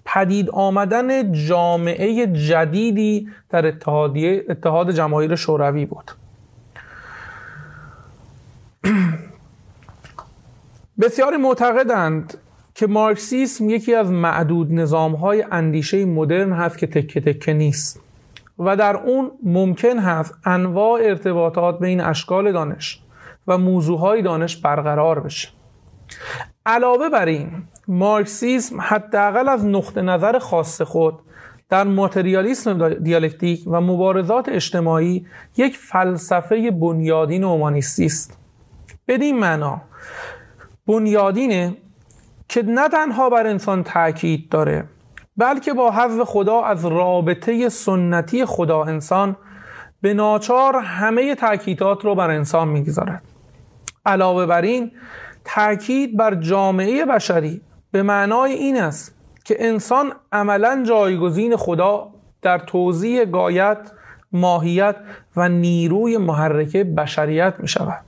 پدید 0.06 0.50
آمدن 0.50 1.32
جامعه 1.32 2.28
جدیدی 2.28 3.30
در 3.50 3.68
اتحادیه 3.68 4.46
اتحاد 4.50 4.92
جماهیر 4.92 5.36
شوروی 5.36 5.86
بود. 5.86 6.12
بسیاری 11.02 11.38
معتقدند 11.38 12.38
که 12.76 12.88
مارکسیسم 12.88 13.70
یکی 13.70 13.96
از 13.96 14.12
معدود 14.12 14.74
نظامهای 14.74 15.46
اندیشه 15.52 16.06
مدرن 16.06 16.54
هست 16.54 16.78
که 16.78 16.88
تکه 16.88 17.22
تکه 17.22 17.54
نیست 17.54 18.00
و 18.60 18.76
در 18.76 18.98
اون 18.98 19.32
ممکن 19.44 20.00
هست 20.00 20.34
انواع 20.46 21.02
ارتباطات 21.04 21.80
بین 21.80 22.02
اشکال 22.02 22.52
دانش 22.52 23.00
و 23.48 23.58
موضوعهای 23.58 24.22
دانش 24.22 24.58
برقرار 24.58 25.20
بشه. 25.20 25.50
علاوه 26.66 27.10
بر 27.10 27.26
این 27.26 27.52
مارکسیسم 27.88 28.82
حداقل 28.82 29.50
از 29.50 29.66
نقطه 29.66 30.02
نظر 30.02 30.40
خاص 30.40 30.82
خود 30.82 31.20
در 31.70 31.84
ماتریالیسم 31.84 32.90
دیالکتیک 32.94 33.64
و 33.68 33.82
مبارزات 33.82 34.50
اجتماعی 34.50 35.26
یک 35.58 35.78
فلسفه 35.78 36.72
بنیادین 36.72 37.44
اومانیستی 37.44 38.06
است. 38.06 38.38
بدین 39.08 39.40
معنا 39.40 39.82
بنیادینه 40.88 41.78
که 42.50 42.64
نه 42.64 42.90
تنها 42.90 43.30
بر 43.30 43.48
انسان 43.48 43.84
تاکید 43.84 44.50
داره 44.50 44.84
بلکه 45.38 45.74
با 45.74 45.92
حذف 45.92 46.24
خدا 46.24 46.62
از 46.62 46.86
رابطه 46.86 47.70
سنتی 47.70 48.46
خدا 48.46 48.84
انسان 48.84 49.36
به 50.02 50.14
ناچار 50.14 50.76
همه 50.76 51.36
تاکیدات 51.36 52.06
رو 52.06 52.16
بر 52.16 52.30
انسان 52.30 52.68
می‌گذارد. 52.68 53.24
علاوه 54.06 54.46
بر 54.46 54.62
این 54.62 54.92
تاکید 55.46 56.18
بر 56.18 56.36
جامعه 56.36 57.06
بشری 57.06 57.62
به 57.92 58.04
معنای 58.04 58.54
این 58.54 58.78
است 58.78 59.16
که 59.46 59.56
انسان 59.60 60.14
عملا 60.32 60.84
جایگزین 60.88 61.56
خدا 61.56 62.10
در 62.42 62.60
توضیح 62.60 63.26
گایت 63.26 63.78
ماهیت 64.32 64.96
و 65.36 65.50
نیروی 65.50 66.18
محرکه 66.18 66.84
بشریت 66.84 67.54
می 67.60 67.68
شود 67.68 68.02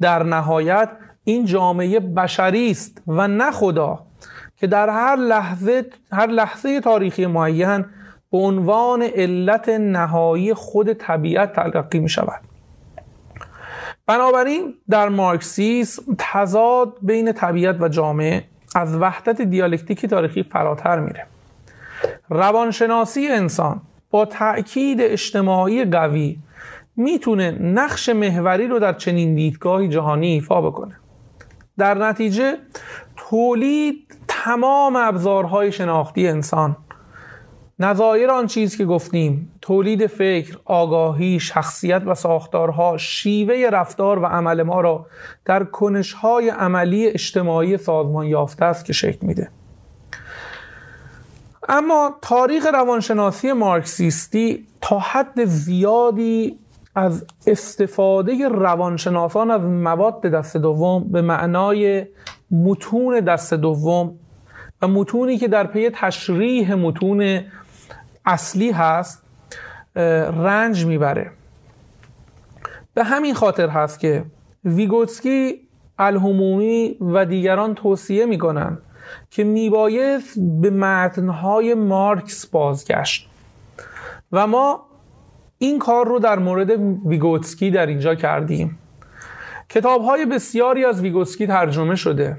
در 0.00 0.22
نهایت 0.22 0.88
این 1.24 1.44
جامعه 1.44 2.00
بشری 2.00 2.70
است 2.70 3.02
و 3.06 3.28
نه 3.28 3.50
خدا 3.50 3.98
که 4.56 4.66
در 4.66 4.90
هر 4.90 5.16
لحظه 5.16 5.86
هر 6.12 6.26
لحظه 6.26 6.80
تاریخی 6.80 7.26
معین 7.26 7.84
به 8.32 8.38
عنوان 8.38 9.02
علت 9.02 9.68
نهایی 9.68 10.54
خود 10.54 10.92
طبیعت 10.92 11.52
تلقی 11.52 11.98
می 11.98 12.08
شود 12.08 12.40
بنابراین 14.06 14.74
در 14.90 15.08
مارکسیسم 15.08 16.02
تضاد 16.18 16.96
بین 17.02 17.32
طبیعت 17.32 17.80
و 17.80 17.88
جامعه 17.88 18.44
از 18.74 18.96
وحدت 18.96 19.42
دیالکتیکی 19.42 20.08
تاریخی 20.08 20.42
فراتر 20.42 21.00
میره. 21.00 21.26
روانشناسی 22.28 23.28
انسان 23.28 23.80
با 24.10 24.24
تأکید 24.24 25.00
اجتماعی 25.00 25.84
قوی 25.84 26.38
می‌تونه 26.96 27.50
نقش 27.50 28.08
محوری 28.08 28.66
رو 28.66 28.78
در 28.78 28.92
چنین 28.92 29.34
دیدگاهی 29.34 29.88
جهانی 29.88 30.26
ایفا 30.26 30.60
بکنه. 30.60 30.94
در 31.78 31.94
نتیجه 31.94 32.58
تولید 33.16 34.14
تمام 34.28 34.96
ابزارهای 34.96 35.72
شناختی 35.72 36.28
انسان. 36.28 36.76
نظایر 37.78 38.30
آن 38.30 38.46
چیز 38.46 38.76
که 38.76 38.84
گفتیم 38.84 39.55
تولید 39.66 40.06
فکر، 40.06 40.58
آگاهی، 40.64 41.40
شخصیت 41.40 42.02
و 42.06 42.14
ساختارها 42.14 42.96
شیوه 42.96 43.70
رفتار 43.72 44.18
و 44.18 44.26
عمل 44.26 44.62
ما 44.62 44.80
را 44.80 45.06
در 45.44 45.64
کنشهای 45.64 46.48
عملی 46.48 47.06
اجتماعی 47.06 47.76
سازمان 47.76 48.26
یافته 48.26 48.64
است 48.64 48.84
که 48.84 48.92
شکل 48.92 49.26
میده. 49.26 49.48
اما 51.68 52.14
تاریخ 52.22 52.66
روانشناسی 52.66 53.52
مارکسیستی 53.52 54.66
تا 54.80 54.98
حد 54.98 55.44
زیادی 55.44 56.58
از 56.94 57.24
استفاده 57.46 58.48
روانشناسان 58.48 59.50
از 59.50 59.62
مواد 59.62 60.20
دست 60.20 60.56
دوم 60.56 61.12
به 61.12 61.22
معنای 61.22 62.06
متون 62.50 63.20
دست 63.20 63.54
دوم 63.54 64.18
و 64.82 64.88
متونی 64.88 65.38
که 65.38 65.48
در 65.48 65.66
پی 65.66 65.90
تشریح 65.90 66.74
متون 66.74 67.40
اصلی 68.26 68.70
هست 68.70 69.25
رنج 69.96 70.86
می‌بره. 70.86 71.30
به 72.94 73.04
همین 73.04 73.34
خاطر 73.34 73.68
هست 73.68 74.00
که 74.00 74.24
ویگوتسکی 74.64 75.60
الهمومی 75.98 76.96
و 77.00 77.24
دیگران 77.24 77.74
توصیه 77.74 78.26
می‌کنن 78.26 78.78
که 79.30 79.44
میبایست 79.44 80.38
به 80.60 80.70
متنهای 80.70 81.74
مارکس 81.74 82.46
بازگشت. 82.46 83.28
و 84.32 84.46
ما 84.46 84.82
این 85.58 85.78
کار 85.78 86.06
رو 86.06 86.18
در 86.18 86.38
مورد 86.38 86.70
ویگوتسکی 87.06 87.70
در 87.70 87.86
اینجا 87.86 88.14
کردیم. 88.14 88.78
کتاب 89.68 90.02
های 90.02 90.26
بسیاری 90.26 90.84
از 90.84 91.00
ویگوتسکی 91.00 91.46
ترجمه 91.46 91.96
شده. 91.96 92.36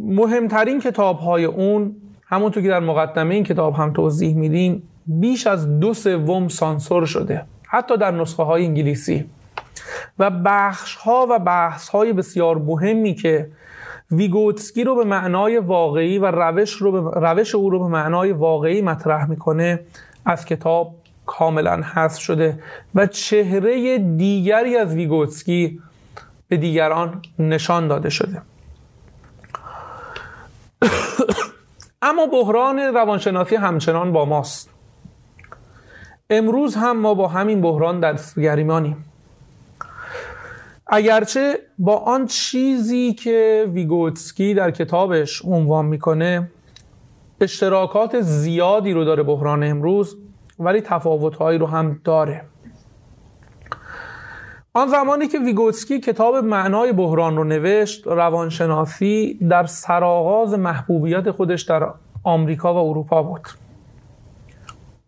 مهمترین 0.00 0.80
کتاب 0.80 1.18
های 1.18 1.44
اون 1.44 1.96
همونطور 2.26 2.62
که 2.62 2.68
در 2.68 2.80
مقدمه 2.80 3.34
این 3.34 3.44
کتاب 3.44 3.74
هم 3.74 3.92
توضیح 3.92 4.36
میدیم 4.36 4.82
بیش 5.06 5.46
از 5.46 5.80
دو 5.80 5.94
سوم 5.94 6.48
سانسور 6.48 7.06
شده 7.06 7.44
حتی 7.62 7.96
در 7.96 8.10
نسخه 8.10 8.42
های 8.42 8.64
انگلیسی. 8.64 9.24
و 10.18 10.30
بخش 10.44 10.96
ها 10.96 11.26
و 11.30 11.38
بحث 11.38 11.88
های 11.88 12.12
بسیار 12.12 12.58
مهمی 12.58 13.14
که 13.14 13.48
ویگوتسکی 14.10 14.84
رو 14.84 14.94
به 14.94 15.04
معنای 15.04 15.58
واقعی 15.58 16.18
و 16.18 16.26
روش, 16.26 16.72
رو 16.72 16.92
به 16.92 17.20
روش 17.20 17.54
او 17.54 17.70
رو 17.70 17.78
به 17.78 17.86
معنای 17.86 18.32
واقعی 18.32 18.82
مطرح 18.82 19.30
می‌کنه 19.30 19.80
از 20.24 20.44
کتاب 20.44 20.94
کاملا 21.26 21.82
حذف 21.94 22.20
شده 22.20 22.58
و 22.94 23.06
چهره 23.06 23.98
دیگری 23.98 24.76
از 24.76 24.94
ویگوتسکی 24.94 25.80
به 26.48 26.56
دیگران 26.56 27.22
نشان 27.38 27.88
داده 27.88 28.10
شده. 28.10 28.42
اما 32.02 32.26
بحران 32.26 32.78
روانشناسی 32.78 33.56
همچنان 33.56 34.12
با 34.12 34.24
ماست. 34.24 34.71
امروز 36.32 36.74
هم 36.74 37.00
ما 37.00 37.14
با 37.14 37.28
همین 37.28 37.60
بحران 37.60 38.00
در 38.00 38.16
گریمانیم 38.36 39.04
اگرچه 40.86 41.58
با 41.78 41.96
آن 41.96 42.26
چیزی 42.26 43.12
که 43.12 43.66
ویگوتسکی 43.72 44.54
در 44.54 44.70
کتابش 44.70 45.44
عنوان 45.44 45.84
می‌کنه 45.84 46.50
اشتراکات 47.40 48.20
زیادی 48.20 48.92
رو 48.92 49.04
داره 49.04 49.22
بحران 49.22 49.64
امروز 49.64 50.16
ولی 50.58 50.80
تفاوتهایی 50.80 51.58
رو 51.58 51.66
هم 51.66 52.00
داره. 52.04 52.44
آن 54.74 54.88
زمانی 54.88 55.28
که 55.28 55.38
ویگوتسکی 55.38 56.00
کتاب 56.00 56.36
معنای 56.36 56.92
بحران 56.92 57.36
رو 57.36 57.44
نوشت 57.44 58.06
روانشناسی 58.06 59.38
در 59.48 59.66
سرآغاز 59.66 60.54
محبوبیت 60.54 61.30
خودش 61.30 61.62
در 61.62 61.88
آمریکا 62.24 62.74
و 62.74 62.88
اروپا 62.90 63.22
بود. 63.22 63.61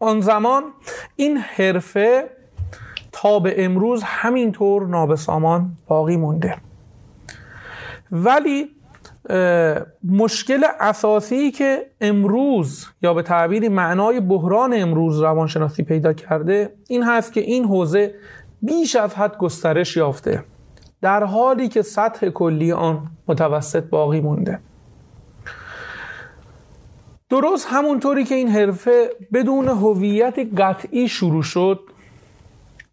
آن 0.04 0.20
زمان 0.20 0.62
این 1.16 1.36
حرفه 1.36 2.30
تا 3.12 3.38
به 3.38 3.64
امروز 3.64 4.02
همینطور 4.02 4.86
نابسامان 4.86 5.76
باقی 5.86 6.16
مونده. 6.16 6.56
ولی 8.12 8.70
مشکل 10.04 10.64
اساسی 10.80 11.50
که 11.50 11.86
امروز 12.00 12.86
یا 13.02 13.14
به 13.14 13.22
تعبیری 13.22 13.68
معنای 13.68 14.20
بحران 14.20 14.74
امروز 14.74 15.20
روانشناسی 15.20 15.82
پیدا 15.82 16.12
کرده 16.12 16.74
این 16.88 17.02
هست 17.02 17.32
که 17.32 17.40
این 17.40 17.64
حوزه 17.64 18.14
بیش 18.62 18.96
از 18.96 19.14
حد 19.14 19.36
گسترش 19.36 19.96
یافته 19.96 20.44
در 21.02 21.24
حالی 21.24 21.68
که 21.68 21.82
سطح 21.82 22.28
کلی 22.28 22.72
آن 22.72 23.06
متوسط 23.28 23.84
باقی 23.84 24.20
مونده. 24.20 24.58
درست 27.34 27.66
همونطوری 27.70 28.24
که 28.24 28.34
این 28.34 28.48
حرفه 28.48 29.10
بدون 29.32 29.68
هویت 29.68 30.38
قطعی 30.58 31.08
شروع 31.08 31.42
شد 31.42 31.80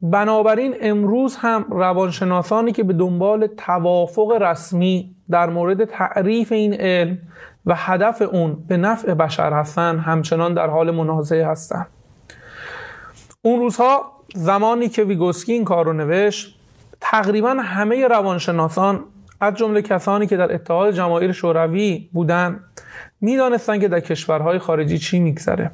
بنابراین 0.02 0.76
امروز 0.82 1.36
هم 1.36 1.66
روانشناسانی 1.70 2.72
که 2.72 2.84
به 2.84 2.94
دنبال 2.94 3.48
توافق 3.48 4.32
رسمی 4.42 5.16
در 5.30 5.50
مورد 5.50 5.86
تعریف 5.86 6.52
این 6.52 6.74
علم 6.74 7.18
و 7.66 7.76
هدف 7.76 8.22
اون 8.22 8.64
به 8.68 8.78
نفع 8.78 9.14
بشر 9.14 9.54
هستند 9.54 10.00
همچنان 10.00 10.54
در 10.54 10.68
حال 10.68 10.92
منازعه 10.92 11.48
هستند 11.48 11.88
اون 13.42 13.60
روزها 13.60 14.12
زمانی 14.36 14.90
که 14.90 15.04
ویگوسکی 15.04 15.54
این 15.54 15.66
کار 15.66 15.86
رو 15.86 15.94
نوشت 15.94 16.60
تقریبا 17.02 17.50
همه 17.50 18.08
روانشناسان 18.08 19.04
از 19.42 19.54
جمله 19.54 19.82
کسانی 19.82 20.28
که 20.28 20.38
در 20.38 20.54
اتحاد 20.54 20.94
جماهیر 20.94 21.32
شوروی 21.32 22.10
بودند 22.14 22.64
می‌دانستند 23.22 23.82
که 23.82 23.88
در 23.88 24.00
کشورهای 24.00 24.60
خارجی 24.60 24.98
چی 24.98 25.20
میگذره 25.20 25.72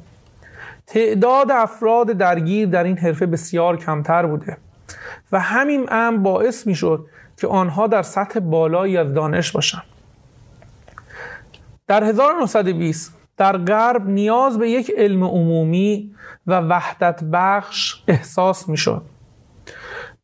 تعداد 0.86 1.50
افراد 1.50 2.06
درگیر 2.06 2.68
در 2.68 2.84
این 2.84 2.98
حرفه 2.98 3.26
بسیار 3.26 3.76
کمتر 3.76 4.26
بوده 4.26 4.56
و 5.32 5.40
همین 5.40 5.86
امر 5.90 6.16
باعث 6.16 6.66
می‌شد 6.66 7.06
که 7.36 7.46
آنها 7.46 7.86
در 7.86 8.02
سطح 8.02 8.40
بالایی 8.40 8.96
از 8.96 9.14
دانش 9.14 9.52
باشند 9.52 9.84
در 11.86 12.04
1920 12.04 13.14
در 13.36 13.56
غرب 13.56 14.08
نیاز 14.08 14.58
به 14.58 14.70
یک 14.70 14.92
علم 14.96 15.24
عمومی 15.24 16.14
و 16.46 16.60
وحدت 16.60 17.24
بخش 17.32 18.02
احساس 18.08 18.68
می 18.68 18.76
شد. 18.76 19.02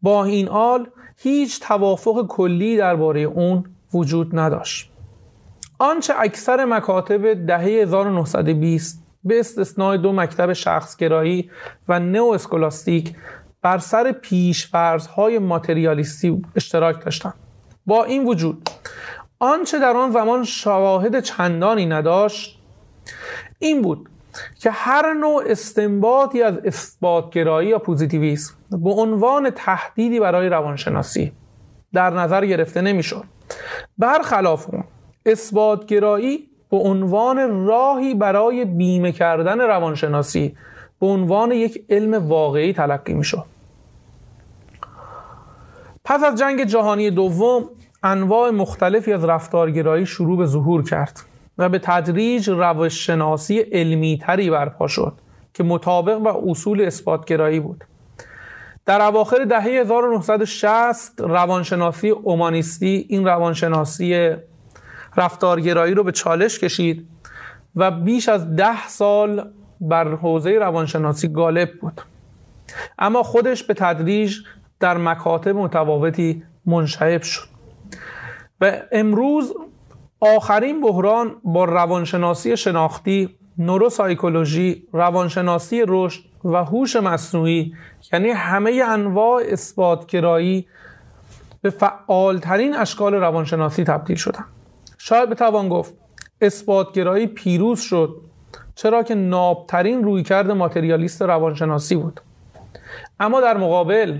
با 0.02 0.24
این 0.24 0.48
حال 0.48 0.86
هیچ 1.16 1.60
توافق 1.60 2.26
کلی 2.26 2.76
درباره 2.76 3.20
اون 3.20 3.64
وجود 3.94 4.38
نداشت. 4.38 4.90
آنچه 5.78 6.14
اکثر 6.18 6.64
مکاتب 6.64 7.46
دهه 7.46 7.82
1920 7.82 9.02
به 9.24 9.40
استثنای 9.40 9.98
دو 9.98 10.12
مکتب 10.12 10.52
شخصگرایی 10.52 11.50
و 11.88 12.00
نو 12.00 12.24
اسکولاستیک 12.24 13.14
بر 13.62 13.78
سر 13.78 14.12
پیشفرزهای 14.12 15.38
ماتریالیستی 15.38 16.42
اشتراک 16.56 17.04
داشتند. 17.04 17.34
با 17.86 18.04
این 18.04 18.24
وجود 18.24 18.70
آنچه 19.38 19.78
در 19.78 19.96
آن 19.96 20.10
زمان 20.10 20.44
شواهد 20.44 21.20
چندانی 21.20 21.86
نداشت 21.86 22.58
این 23.58 23.82
بود 23.82 24.08
که 24.58 24.70
هر 24.70 25.12
نوع 25.12 25.42
استنباطی 25.46 26.42
از 26.42 26.58
اثباتگرایی 26.64 27.68
یا 27.68 27.78
پوزیتیویسم 27.78 28.54
به 28.70 28.90
عنوان 28.90 29.50
تهدیدی 29.50 30.20
برای 30.20 30.48
روانشناسی 30.48 31.32
در 31.92 32.10
نظر 32.10 32.46
گرفته 32.46 32.80
نمی‌شد. 32.80 33.24
برخلاف 33.98 34.66
اون 34.70 34.84
اثباتگرایی 35.26 36.48
به 36.70 36.76
عنوان 36.76 37.66
راهی 37.66 38.14
برای 38.14 38.64
بیمه 38.64 39.12
کردن 39.12 39.60
روانشناسی 39.60 40.56
به 41.00 41.06
عنوان 41.06 41.52
یک 41.52 41.84
علم 41.90 42.28
واقعی 42.28 42.72
تلقی 42.72 43.14
می‌شد. 43.14 43.44
پس 46.04 46.22
از 46.22 46.38
جنگ 46.38 46.64
جهانی 46.64 47.10
دوم 47.10 47.64
انواع 48.02 48.50
مختلفی 48.50 49.12
از 49.12 49.24
رفتارگرایی 49.24 50.06
شروع 50.06 50.38
به 50.38 50.46
ظهور 50.46 50.82
کرد. 50.84 51.20
و 51.58 51.68
به 51.68 51.78
تدریج 51.78 52.50
روش 52.50 53.06
شناسی 53.06 53.58
علمی 53.58 54.18
تری 54.18 54.50
برپا 54.50 54.86
شد 54.86 55.12
که 55.54 55.64
مطابق 55.64 56.18
با 56.18 56.42
اصول 56.46 56.80
اثباتگرایی 56.80 57.60
بود. 57.60 57.84
در 58.86 59.02
اواخر 59.02 59.44
دهه 59.44 59.62
1960 59.62 61.20
روانشناسی 61.20 62.10
اومانیستی 62.10 63.06
این 63.08 63.24
روانشناسی 63.24 64.34
رفتارگرایی 65.16 65.94
رو 65.94 66.04
به 66.04 66.12
چالش 66.12 66.58
کشید 66.58 67.08
و 67.76 67.90
بیش 67.90 68.28
از 68.28 68.56
ده 68.56 68.88
سال 68.88 69.50
بر 69.80 70.14
حوزه 70.14 70.58
روانشناسی 70.58 71.28
غالب 71.28 71.72
بود. 71.80 72.00
اما 72.98 73.22
خودش 73.22 73.64
به 73.64 73.74
تدریج 73.74 74.36
در 74.80 74.96
مکاتب 74.96 75.56
متفاوتی 75.56 76.42
منشعب 76.66 77.22
شد. 77.22 77.48
و 78.60 78.82
امروز 78.92 79.54
آخرین 80.24 80.80
بحران 80.80 81.36
با 81.44 81.64
روانشناسی 81.64 82.56
شناختی 82.56 83.36
نوروسایکولوژی 83.58 84.88
روانشناسی 84.92 85.84
رشد 85.88 86.22
و 86.44 86.64
هوش 86.64 86.96
مصنوعی 86.96 87.74
یعنی 88.12 88.30
همه 88.30 88.82
انواع 88.88 89.42
اثباتگرایی 89.48 90.66
به 91.62 91.70
فعالترین 91.70 92.76
اشکال 92.76 93.14
روانشناسی 93.14 93.84
تبدیل 93.84 94.16
شدن. 94.16 94.44
شاید 94.98 95.30
بتوان 95.30 95.68
گفت 95.68 95.94
اثباتگرایی 96.40 97.26
پیروز 97.26 97.80
شد 97.80 98.16
چرا 98.74 99.02
که 99.02 99.14
نابترین 99.14 100.04
رویکرد 100.04 100.50
ماتریالیست 100.50 101.22
روانشناسی 101.22 101.96
بود. 101.96 102.20
اما 103.20 103.40
در 103.40 103.56
مقابل 103.56 104.18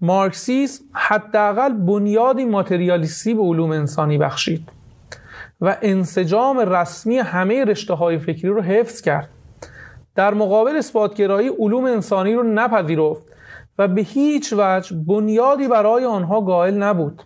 مارکسیسم 0.00 0.84
حداقل 0.92 1.72
بنیادی 1.72 2.44
ماتریالیستی 2.44 3.34
به 3.34 3.42
علوم 3.42 3.70
انسانی 3.70 4.18
بخشید. 4.18 4.75
و 5.60 5.76
انسجام 5.82 6.58
رسمی 6.58 7.18
همه 7.18 7.64
رشته 7.64 7.94
های 7.94 8.18
فکری 8.18 8.48
رو 8.48 8.62
حفظ 8.62 9.00
کرد. 9.00 9.28
در 10.14 10.34
مقابل 10.34 10.76
اثباتگرایی 10.76 11.48
علوم 11.48 11.84
انسانی 11.84 12.34
رو 12.34 12.42
نپذیرفت 12.42 13.22
و 13.78 13.88
به 13.88 14.00
هیچ 14.00 14.54
وجه 14.56 14.96
بنیادی 14.96 15.68
برای 15.68 16.04
آنها 16.04 16.40
قائل 16.40 16.74
نبود 16.82 17.22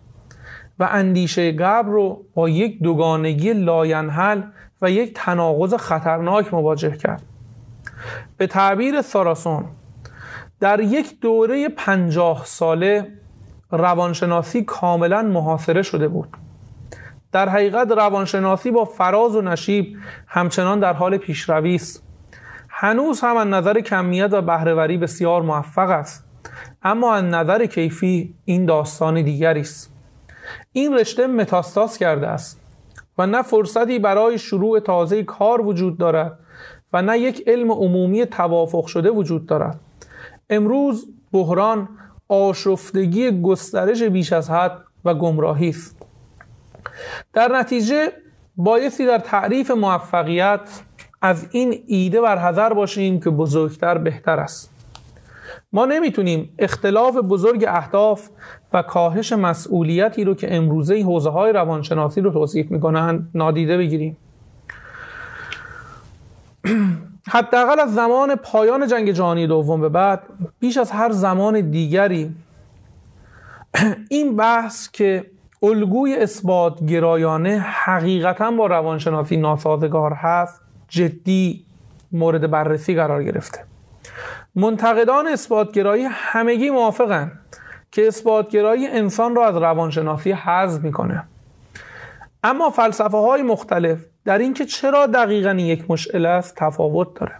و 0.79 0.87
اندیشه 0.91 1.51
قبر 1.51 1.89
رو 1.89 2.25
با 2.33 2.49
یک 2.49 2.83
دوگانگی 2.83 3.53
لاینحل 3.53 4.41
و 4.81 4.91
یک 4.91 5.13
تناقض 5.15 5.73
خطرناک 5.73 6.53
مواجه 6.53 6.97
کرد. 6.97 7.21
به 8.37 8.47
تعبیر 8.47 9.01
ساراسون 9.01 9.65
در 10.59 10.79
یک 10.79 11.19
دوره 11.19 11.69
پنجاه 11.69 12.45
ساله 12.45 13.07
روانشناسی 13.71 14.63
کاملا 14.63 15.21
محاصره 15.21 15.81
شده 15.81 16.07
بود. 16.07 16.29
در 17.31 17.49
حقیقت 17.49 17.91
روانشناسی 17.91 18.71
با 18.71 18.85
فراز 18.85 19.35
و 19.35 19.41
نشیب 19.41 19.97
همچنان 20.27 20.79
در 20.79 20.93
حال 20.93 21.17
پیشروی 21.17 21.75
است. 21.75 22.03
هنوز 22.69 23.21
هم 23.21 23.37
از 23.37 23.47
نظر 23.47 23.79
کمیت 23.79 24.33
و 24.33 24.41
بهرهوری 24.41 24.97
بسیار 24.97 25.41
موفق 25.41 25.89
است. 25.89 26.23
اما 26.83 27.13
از 27.13 27.23
نظر 27.23 27.65
کیفی 27.65 28.35
این 28.45 28.65
داستان 28.65 29.21
دیگری 29.21 29.59
است. 29.59 29.91
این 30.71 30.93
رشته 30.93 31.27
متاستاس 31.27 31.97
کرده 31.97 32.27
است 32.27 32.61
و 33.17 33.27
نه 33.27 33.41
فرصتی 33.41 33.99
برای 33.99 34.37
شروع 34.37 34.79
تازه 34.79 35.23
کار 35.23 35.61
وجود 35.61 35.97
دارد 35.97 36.39
و 36.93 37.01
نه 37.01 37.19
یک 37.19 37.43
علم 37.47 37.71
عمومی 37.71 38.25
توافق 38.25 38.85
شده 38.85 39.09
وجود 39.09 39.45
دارد. 39.45 39.79
امروز 40.49 41.07
بحران 41.31 41.89
آشفتگی 42.29 43.41
گسترش 43.41 44.03
بیش 44.03 44.33
از 44.33 44.49
حد 44.49 44.77
و 45.05 45.13
گمراهی 45.13 45.69
است. 45.69 46.00
در 47.33 47.51
نتیجه 47.51 48.11
بایستی 48.55 49.05
در 49.05 49.17
تعریف 49.17 49.71
موفقیت 49.71 50.59
از 51.21 51.47
این 51.51 51.83
ایده 51.87 52.21
بر 52.21 52.37
حذر 52.37 52.73
باشیم 52.73 53.19
که 53.19 53.29
بزرگتر 53.29 53.97
بهتر 53.97 54.39
است. 54.39 54.69
ما 55.73 55.85
نمی‌تونیم 55.85 56.55
اختلاف 56.59 57.15
بزرگ 57.15 57.65
اهداف 57.67 58.29
و 58.73 58.81
کاهش 58.81 59.33
مسئولیتی 59.33 60.23
رو 60.23 60.33
که 60.33 60.55
امروزه 60.55 61.03
حوزه 61.03 61.29
های 61.29 61.53
روانشناسی 61.53 62.21
رو 62.21 62.31
توصیف 62.31 62.71
می‌کنن 62.71 63.29
نادیده 63.35 63.77
بگیریم. 63.77 64.17
حداقل 67.27 67.79
از 67.79 67.93
زمان 67.93 68.35
پایان 68.35 68.87
جنگ 68.87 69.11
جهانی 69.11 69.47
دوم 69.47 69.81
به 69.81 69.89
بعد 69.89 70.23
بیش 70.59 70.77
از 70.77 70.91
هر 70.91 71.11
زمان 71.11 71.71
دیگری 71.71 72.35
این 74.09 74.35
بحث 74.35 74.91
که 74.91 75.25
الگوی 75.63 76.15
اثبات 76.15 76.83
گرایانه 76.85 77.59
حقیقتا 77.59 78.51
با 78.51 78.67
روانشناسی 78.67 79.37
ناسازگار 79.37 80.13
هست 80.13 80.61
جدی 80.89 81.65
مورد 82.11 82.51
بررسی 82.51 82.95
قرار 82.95 83.23
گرفته. 83.23 83.59
منتقدان 84.55 85.27
اثباتگرایی 85.27 86.03
همگی 86.09 86.69
موافقن 86.69 87.31
که 87.91 88.07
اثباتگرایی 88.07 88.87
انسان 88.87 89.35
را 89.35 89.47
از 89.47 89.55
روانشناسی 89.55 90.31
حذف 90.31 90.81
می‌کنه. 90.81 91.23
اما 92.43 92.69
فلسفه 92.69 93.17
های 93.17 93.41
مختلف 93.41 93.99
در 94.25 94.37
اینکه 94.37 94.65
چرا 94.65 95.05
دقیقا 95.05 95.53
یک 95.53 95.91
مشعل 95.91 96.25
است 96.25 96.55
تفاوت 96.55 97.19
داره. 97.19 97.33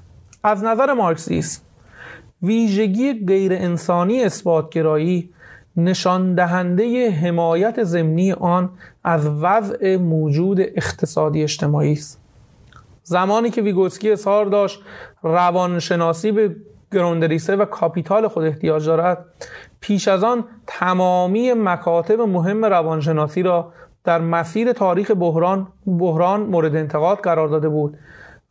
از 0.44 0.64
نظر 0.64 0.94
مارکسیست 0.94 1.66
ویژگی 2.42 3.26
غیر 3.26 3.54
انسانی 3.54 4.24
اثباتگرایی 4.24 5.34
نشان 5.78 6.36
دهنده 6.36 7.12
حمایت 7.12 7.84
ضمنی 7.84 8.32
آن 8.32 8.70
از 9.04 9.28
وضع 9.28 9.98
موجود 9.98 10.60
اقتصادی 10.60 11.44
اجتماعی 11.44 11.94
است. 11.94 12.22
زمانی 13.04 13.50
که 13.50 13.62
ویگوتسکی 13.62 14.12
اظهار 14.12 14.46
داشت 14.46 14.82
روانشناسی 15.24 16.32
به 16.32 16.56
گروندریسه 16.92 17.56
و 17.56 17.66
کاپیتال 17.66 18.28
خود 18.28 18.44
احتیاج 18.44 18.86
دارد 18.86 19.26
پیش 19.80 20.08
از 20.08 20.24
آن 20.24 20.44
تمامی 20.68 21.54
مکاتب 21.54 22.22
مهم 22.22 22.66
روانشناسی 22.66 23.44
را 23.44 23.74
در 24.04 24.22
مسیر 24.22 24.74
تاریخ 24.74 25.12
بحران 25.12 25.68
بحران 26.00 26.42
مورد 26.42 26.76
انتقاد 26.76 27.18
قرار 27.18 27.48
داده 27.48 27.70
بود 27.70 27.98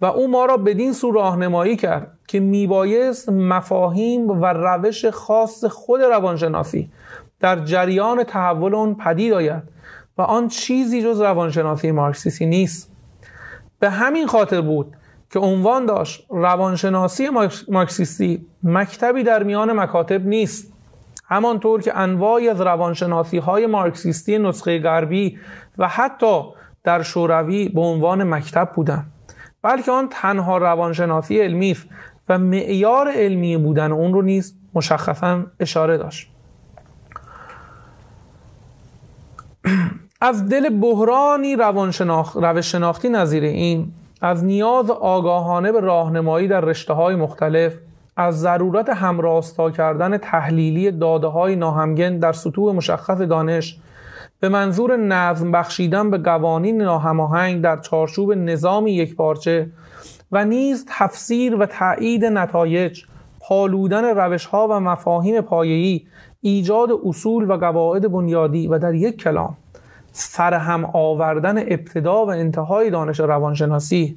و 0.01 0.07
او 0.07 0.31
ما 0.31 0.45
را 0.45 0.57
بدین 0.57 0.93
سو 0.93 1.11
راهنمایی 1.11 1.77
کرد 1.77 2.19
که 2.29 2.41
میبایست 2.41 3.29
مفاهیم 3.29 4.31
و 4.31 4.47
روش 4.47 5.07
خاص 5.07 5.65
خود 5.65 6.01
روانشناسی 6.01 6.89
در 7.41 7.65
جریان 7.65 8.25
تحول 8.25 8.75
آن 8.75 8.95
پدید 8.95 9.33
آید 9.33 9.63
و 10.19 10.23
آن 10.23 10.49
چیزی 10.49 11.03
جز 11.03 11.21
روانشناسی 11.21 11.91
مارکسیستی 11.91 12.47
نیست. 12.47 12.93
به 13.79 13.91
همین 13.91 14.27
خاطر 14.27 14.61
بود 14.61 14.97
که 15.31 15.39
عنوان 15.39 15.87
داشت 15.87 16.27
روانشناسی 16.31 17.29
مارکسیستی 17.69 18.47
مکتبی 18.63 19.23
در 19.23 19.43
میان 19.43 19.73
مکاتب 19.73 20.27
نیست. 20.27 20.73
همانطور 21.25 21.83
که 21.83 21.99
انواعی 21.99 22.49
از 22.49 22.61
روانشناسی 22.61 23.39
های 23.39 23.67
مارکسیستی 23.67 24.39
نسخه 24.39 24.79
غربی 24.79 25.39
و 25.79 25.89
حتی 25.89 26.43
در 26.85 27.03
شوروی 27.03 27.69
به 27.69 27.81
عنوان 27.81 28.25
مکتب 28.25 28.71
بودند 28.75 29.07
بلکه 29.63 29.93
آن 29.93 30.09
تنها 30.11 30.59
روانشناسی 30.59 31.41
علمی 31.41 31.77
و 32.29 32.39
معیار 32.39 33.11
علمی 33.11 33.57
بودن 33.57 33.93
اون 33.93 34.13
رو 34.13 34.23
نیز 34.23 34.55
مشخصا 34.75 35.43
اشاره 35.61 35.97
داشت. 35.97 36.31
از 40.21 40.49
دل 40.49 40.69
بحرانی 40.69 41.57
روانشناخ... 41.57 42.37
روش 42.37 42.73
شناختی 42.73 43.09
نظیر 43.09 43.45
این 43.45 43.93
از 44.21 44.45
نیاز 44.45 44.91
آگاهانه 44.91 45.73
به 45.73 45.81
راهنمایی 45.81 46.49
در 46.49 46.61
رشته 46.61 46.93
های 46.93 47.15
مختلف 47.15 47.73
از 48.17 48.41
ضرورت 48.41 48.89
همراستا 48.89 49.71
کردن 49.71 50.19
تحلیلی 50.19 50.91
داده 50.91 51.27
های 51.27 51.57
ناهمگن 51.57 52.19
در 52.19 52.33
سطوح 52.33 52.75
مشخص 52.75 53.21
دانش 53.21 53.79
به 54.41 54.49
منظور 54.49 54.97
نظم 54.97 55.53
بخشیدن 55.53 56.11
به 56.11 56.19
قوانین 56.19 56.83
ناهماهنگ 56.83 57.63
در 57.63 57.77
چارچوب 57.77 58.33
نظامی 58.33 58.93
یک 58.93 59.17
پارچه 59.17 59.71
و 60.33 60.45
نیز 60.45 60.87
تفسیر 60.89 61.57
و 61.57 61.67
تایید 61.67 62.25
نتایج 62.25 63.03
پالودن 63.41 64.05
روش 64.05 64.47
ها 64.47 64.69
و 64.69 64.81
مفاهیم 64.81 65.41
پایه‌ای 65.41 66.03
ایجاد 66.41 66.89
اصول 67.05 67.51
و 67.51 67.57
قواعد 67.57 68.13
بنیادی 68.13 68.69
و 68.69 68.79
در 68.79 68.95
یک 68.95 69.17
کلام 69.17 69.57
سرهم 70.13 70.85
آوردن 70.85 71.59
ابتدا 71.59 72.27
و 72.27 72.31
انتهای 72.31 72.91
دانش 72.91 73.21
روانشناسی 73.21 74.17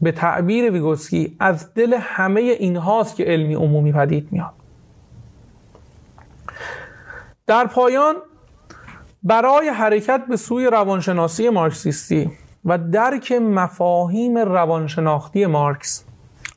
به 0.00 0.12
تعبیر 0.12 0.70
ویگوسکی 0.70 1.36
از 1.40 1.74
دل 1.74 1.96
همه 2.00 2.40
این 2.40 2.76
هاست 2.76 3.16
که 3.16 3.24
علمی 3.24 3.54
عمومی 3.54 3.92
پدید 3.92 4.28
میاد. 4.32 4.52
در 7.46 7.66
پایان 7.66 8.14
برای 9.22 9.68
حرکت 9.68 10.26
به 10.28 10.36
سوی 10.36 10.66
روانشناسی 10.66 11.48
مارکسیستی 11.48 12.30
و 12.64 12.78
درک 12.78 13.32
مفاهیم 13.32 14.38
روانشناختی 14.38 15.46
مارکس 15.46 16.04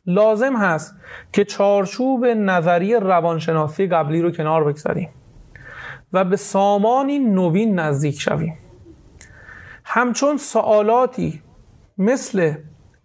لازم 0.09 0.55
هست 0.55 0.95
که 1.33 1.45
چارچوب 1.45 2.25
نظری 2.25 2.95
روانشناسی 2.95 3.87
قبلی 3.87 4.21
رو 4.21 4.31
کنار 4.31 4.63
بگذاریم 4.63 5.09
و 6.13 6.23
به 6.23 6.35
سامانی 6.35 7.19
نوین 7.19 7.79
نزدیک 7.79 8.21
شویم. 8.21 8.57
همچون 9.85 10.37
سوالاتی 10.37 11.41
مثل 11.97 12.53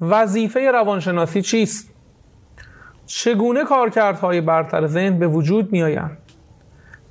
وظیفه 0.01 0.71
روانشناسی 0.71 1.43
چیست؟ 1.43 1.91
چگونه 3.07 3.65
کارکردهای 3.65 4.41
برتر 4.41 4.87
ذهن 4.87 5.19
به 5.19 5.27
وجود 5.27 5.73
می 5.73 5.83
آیند 5.83 6.19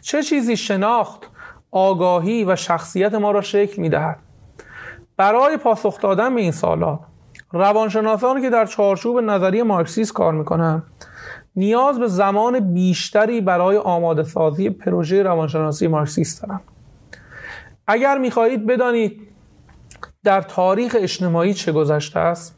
چه 0.01 0.23
چیزی 0.23 0.57
شناخت 0.57 1.21
آگاهی 1.71 2.43
و 2.43 2.55
شخصیت 2.55 3.13
ما 3.13 3.31
را 3.31 3.41
شکل 3.41 3.81
می 3.81 3.89
دهد 3.89 4.19
برای 5.17 5.57
پاسخ 5.57 6.01
دادن 6.01 6.35
به 6.35 6.41
این 6.41 6.51
سوالات 6.51 6.99
روانشناسانی 7.53 8.41
که 8.41 8.49
در 8.49 8.65
چارچوب 8.65 9.19
نظری 9.19 9.63
مارکسیست 9.63 10.13
کار 10.13 10.33
می‌کنن 10.33 10.83
نیاز 11.55 11.99
به 11.99 12.07
زمان 12.07 12.73
بیشتری 12.73 13.41
برای 13.41 13.77
آماده 13.77 14.23
سازی 14.23 14.69
پروژه 14.69 15.23
روانشناسی 15.23 15.87
مارکسیست 15.87 16.41
دارن. 16.41 16.59
اگر 17.87 18.17
می‌خواهید 18.17 18.65
بدانید 18.65 19.21
در 20.23 20.41
تاریخ 20.41 20.97
اجتماعی 20.99 21.53
چه 21.53 21.71
گذشته 21.71 22.19
است 22.19 22.55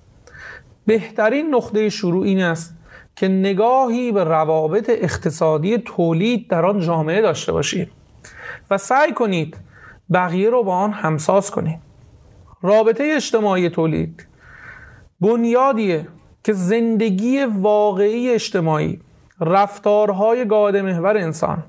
بهترین 0.85 1.55
نقطه 1.55 1.89
شروع 1.89 2.23
این 2.23 2.41
است 2.41 2.73
که 3.15 3.27
نگاهی 3.27 4.11
به 4.11 4.23
روابط 4.23 4.89
اقتصادی 4.89 5.77
تولید 5.77 6.47
در 6.47 6.65
آن 6.65 6.79
جامعه 6.79 7.21
داشته 7.21 7.51
باشید 7.51 7.91
و 8.71 8.77
سعی 8.77 9.13
کنید 9.13 9.57
بقیه 10.13 10.49
رو 10.49 10.63
با 10.63 10.75
آن 10.75 10.91
همساز 10.91 11.51
کنید. 11.51 11.79
رابطه 12.61 13.03
اجتماعی 13.15 13.69
تولید 13.69 14.25
بنیادیه 15.21 16.07
که 16.43 16.53
زندگی 16.53 17.43
واقعی 17.43 18.29
اجتماعی 18.29 18.99
رفتارهای 19.39 20.45
گاده 20.45 20.81
محور 20.81 21.17
انسان 21.17 21.63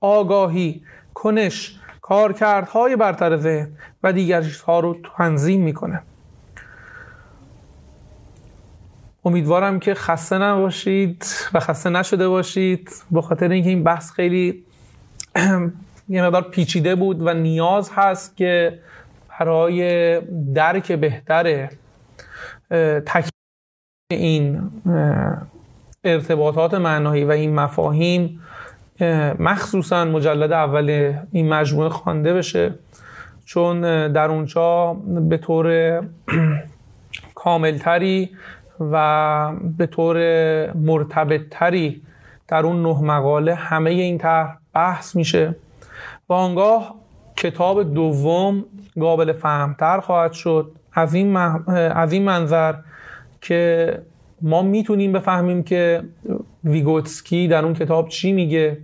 آگاهی 0.00 0.82
کنش 1.14 1.76
کارکردهای 2.02 2.96
برتر 2.96 3.36
ذهن 3.36 3.68
و 4.02 4.12
دیگر 4.12 4.42
چیزها 4.42 4.80
رو 4.80 4.96
تنظیم 5.16 5.60
می‌کنه. 5.60 6.02
امیدوارم 9.24 9.80
که 9.80 9.94
خسته 9.94 10.38
نباشید 10.38 11.26
و 11.52 11.60
خسته 11.60 11.90
نشده 11.90 12.28
باشید. 12.28 12.90
به 13.10 13.22
خاطر 13.22 13.48
اینکه 13.48 13.68
این 13.68 13.84
بحث 13.84 14.12
خیلی 14.12 14.64
یه 16.08 16.22
مقدار 16.22 16.42
پیچیده 16.42 16.94
بود 16.94 17.26
و 17.26 17.34
نیاز 17.34 17.90
هست 17.94 18.36
که 18.36 18.78
برای 19.40 20.20
درک 20.54 20.92
بهتر 20.92 21.68
تک 23.06 23.28
این 24.10 24.70
ارتباطات 26.04 26.74
معنایی 26.74 27.24
و 27.24 27.30
این 27.30 27.54
مفاهیم 27.54 28.40
مخصوصا 29.38 30.04
مجلد 30.04 30.52
اول 30.52 31.14
این 31.32 31.48
مجموعه 31.48 31.88
خوانده 31.88 32.34
بشه. 32.34 32.74
چون 33.44 33.80
در 34.12 34.30
اونجا 34.30 34.96
به 35.28 35.36
طور 35.36 36.00
کاملتری 37.34 38.30
و 38.80 39.52
به 39.78 39.86
طور 39.86 40.16
مرتبطتری 40.72 42.02
در 42.48 42.66
اون 42.66 42.82
نه 42.82 43.00
مقاله 43.00 43.54
همه 43.54 43.90
این 43.90 44.18
طرح 44.18 44.58
بحث 44.74 45.16
میشه. 45.16 45.54
و 46.28 46.32
آنگاه 46.32 46.94
کتاب 47.36 47.94
دوم 47.94 48.64
قابل 49.00 49.32
فهمتر 49.32 50.00
خواهد 50.00 50.32
شد. 50.32 50.72
از 50.92 51.14
این, 51.14 51.36
از 51.36 52.12
این 52.12 52.22
منظر 52.24 52.74
که 53.40 54.02
ما 54.42 54.62
می‌تونیم 54.62 55.12
بفهمیم 55.12 55.62
که 55.62 56.02
ویگوتسکی 56.64 57.48
در 57.48 57.64
اون 57.64 57.74
کتاب 57.74 58.08
چی 58.08 58.32
میگه 58.32 58.78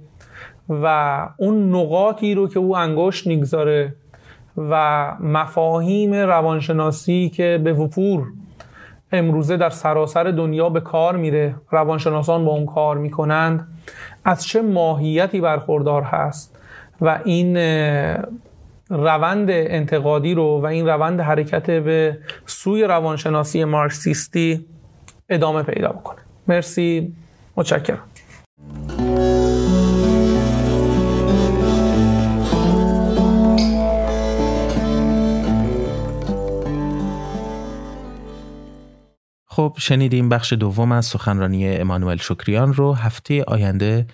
و 0.69 1.29
اون 1.37 1.75
نقاطی 1.75 2.35
رو 2.35 2.49
که 2.49 2.59
او 2.59 2.77
انگشت 2.77 3.27
می‌گذاره 3.27 3.95
و 4.57 5.12
مفاهیم 5.21 6.14
روانشناسی 6.14 7.33
که 7.35 7.61
به 7.64 7.73
وفور 7.73 8.27
امروزه 9.12 9.57
در 9.57 9.71
سراسر 9.71 10.25
دنیا 10.25 10.69
به 10.69 10.81
کار 10.81 11.16
میره 11.16 11.55
روانشناسان 11.71 12.45
با 12.45 12.53
اون 12.53 12.66
کار 12.66 12.99
می‌کنند 12.99 13.69
از 14.25 14.47
چه 14.47 14.62
ماهیتی 14.62 15.40
برخوردار 15.40 16.03
هست 16.03 16.59
و 17.01 17.19
این 17.25 17.57
روند 18.90 19.51
انتقادی 19.51 20.35
رو 20.35 20.61
و 20.62 20.66
این 20.66 20.87
روند 20.87 21.20
حرکت 21.20 21.70
به 21.70 22.18
سوی 22.46 22.85
روانشناسی 22.85 23.64
مارکسیستی 23.64 24.66
ادامه 25.29 25.62
پیدا 25.62 25.88
بکنه. 25.88 26.18
مرسی. 26.49 27.12
متشکرم. 27.57 28.03
خب 39.46 39.75
شنیدیم 39.79 40.29
بخش 40.29 40.53
دوم 40.53 40.92
از 40.92 41.07
سخنرانی 41.07 41.68
امانوئل 41.68 42.16
شکریان 42.16 42.75
رو. 42.75 42.92
هفته 42.92 43.44
آینده 43.44 44.07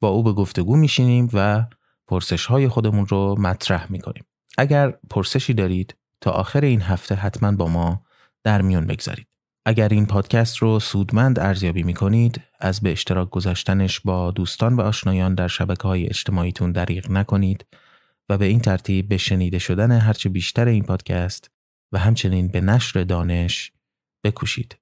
با 0.00 0.08
او 0.08 0.22
به 0.22 0.32
گفتگو 0.32 0.76
میشینیم 0.76 1.30
و 1.32 1.64
پرسش 2.10 2.46
های 2.46 2.68
خودمون 2.68 3.06
رو 3.06 3.36
مطرح 3.38 3.92
می‌کنیم. 3.92 4.24
اگر 4.58 4.90
پرسشی 5.10 5.54
دارید 5.54 5.96
تا 6.20 6.30
آخر 6.30 6.60
این 6.60 6.80
هفته 6.82 7.14
حتما 7.14 7.52
با 7.52 7.68
ما 7.68 8.04
در 8.44 8.62
میون 8.62 8.86
بگذارید. 8.86 9.26
اگر 9.66 9.88
این 9.88 10.06
پادکست 10.06 10.56
رو 10.56 10.80
سودمند 10.80 11.38
ارزیابی 11.38 11.82
می‌کنید 11.82 12.40
از 12.60 12.80
به 12.80 12.92
اشتراک 12.92 13.30
گذاشتنش 13.30 14.00
با 14.00 14.30
دوستان 14.30 14.74
و 14.74 14.80
آشنایان 14.80 15.34
در 15.34 15.48
شبکه 15.48 15.82
های 15.82 16.06
اجتماعیتون 16.06 16.72
دریغ 16.72 17.10
نکنید 17.10 17.66
و 18.28 18.38
به 18.38 18.44
این 18.44 18.60
ترتیب 18.60 19.08
به 19.08 19.16
شنیده 19.16 19.58
شدن 19.58 19.92
هرچه 19.92 20.28
بیشتر 20.28 20.68
این 20.68 20.84
پادکست 20.84 21.50
و 21.92 21.98
همچنین 21.98 22.48
به 22.48 22.60
نشر 22.60 23.04
دانش 23.04 23.72
بکوشید. 24.24 24.76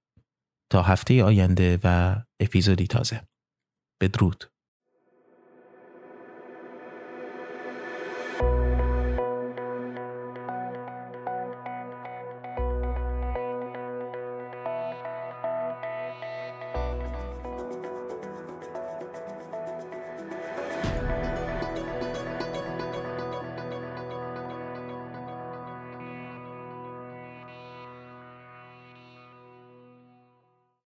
تا 0.70 0.82
هفته 0.82 1.24
آینده 1.24 1.78
و 1.84 2.16
اپیزودی 2.40 2.86
تازه 2.86 3.22
بدرود 4.00 4.50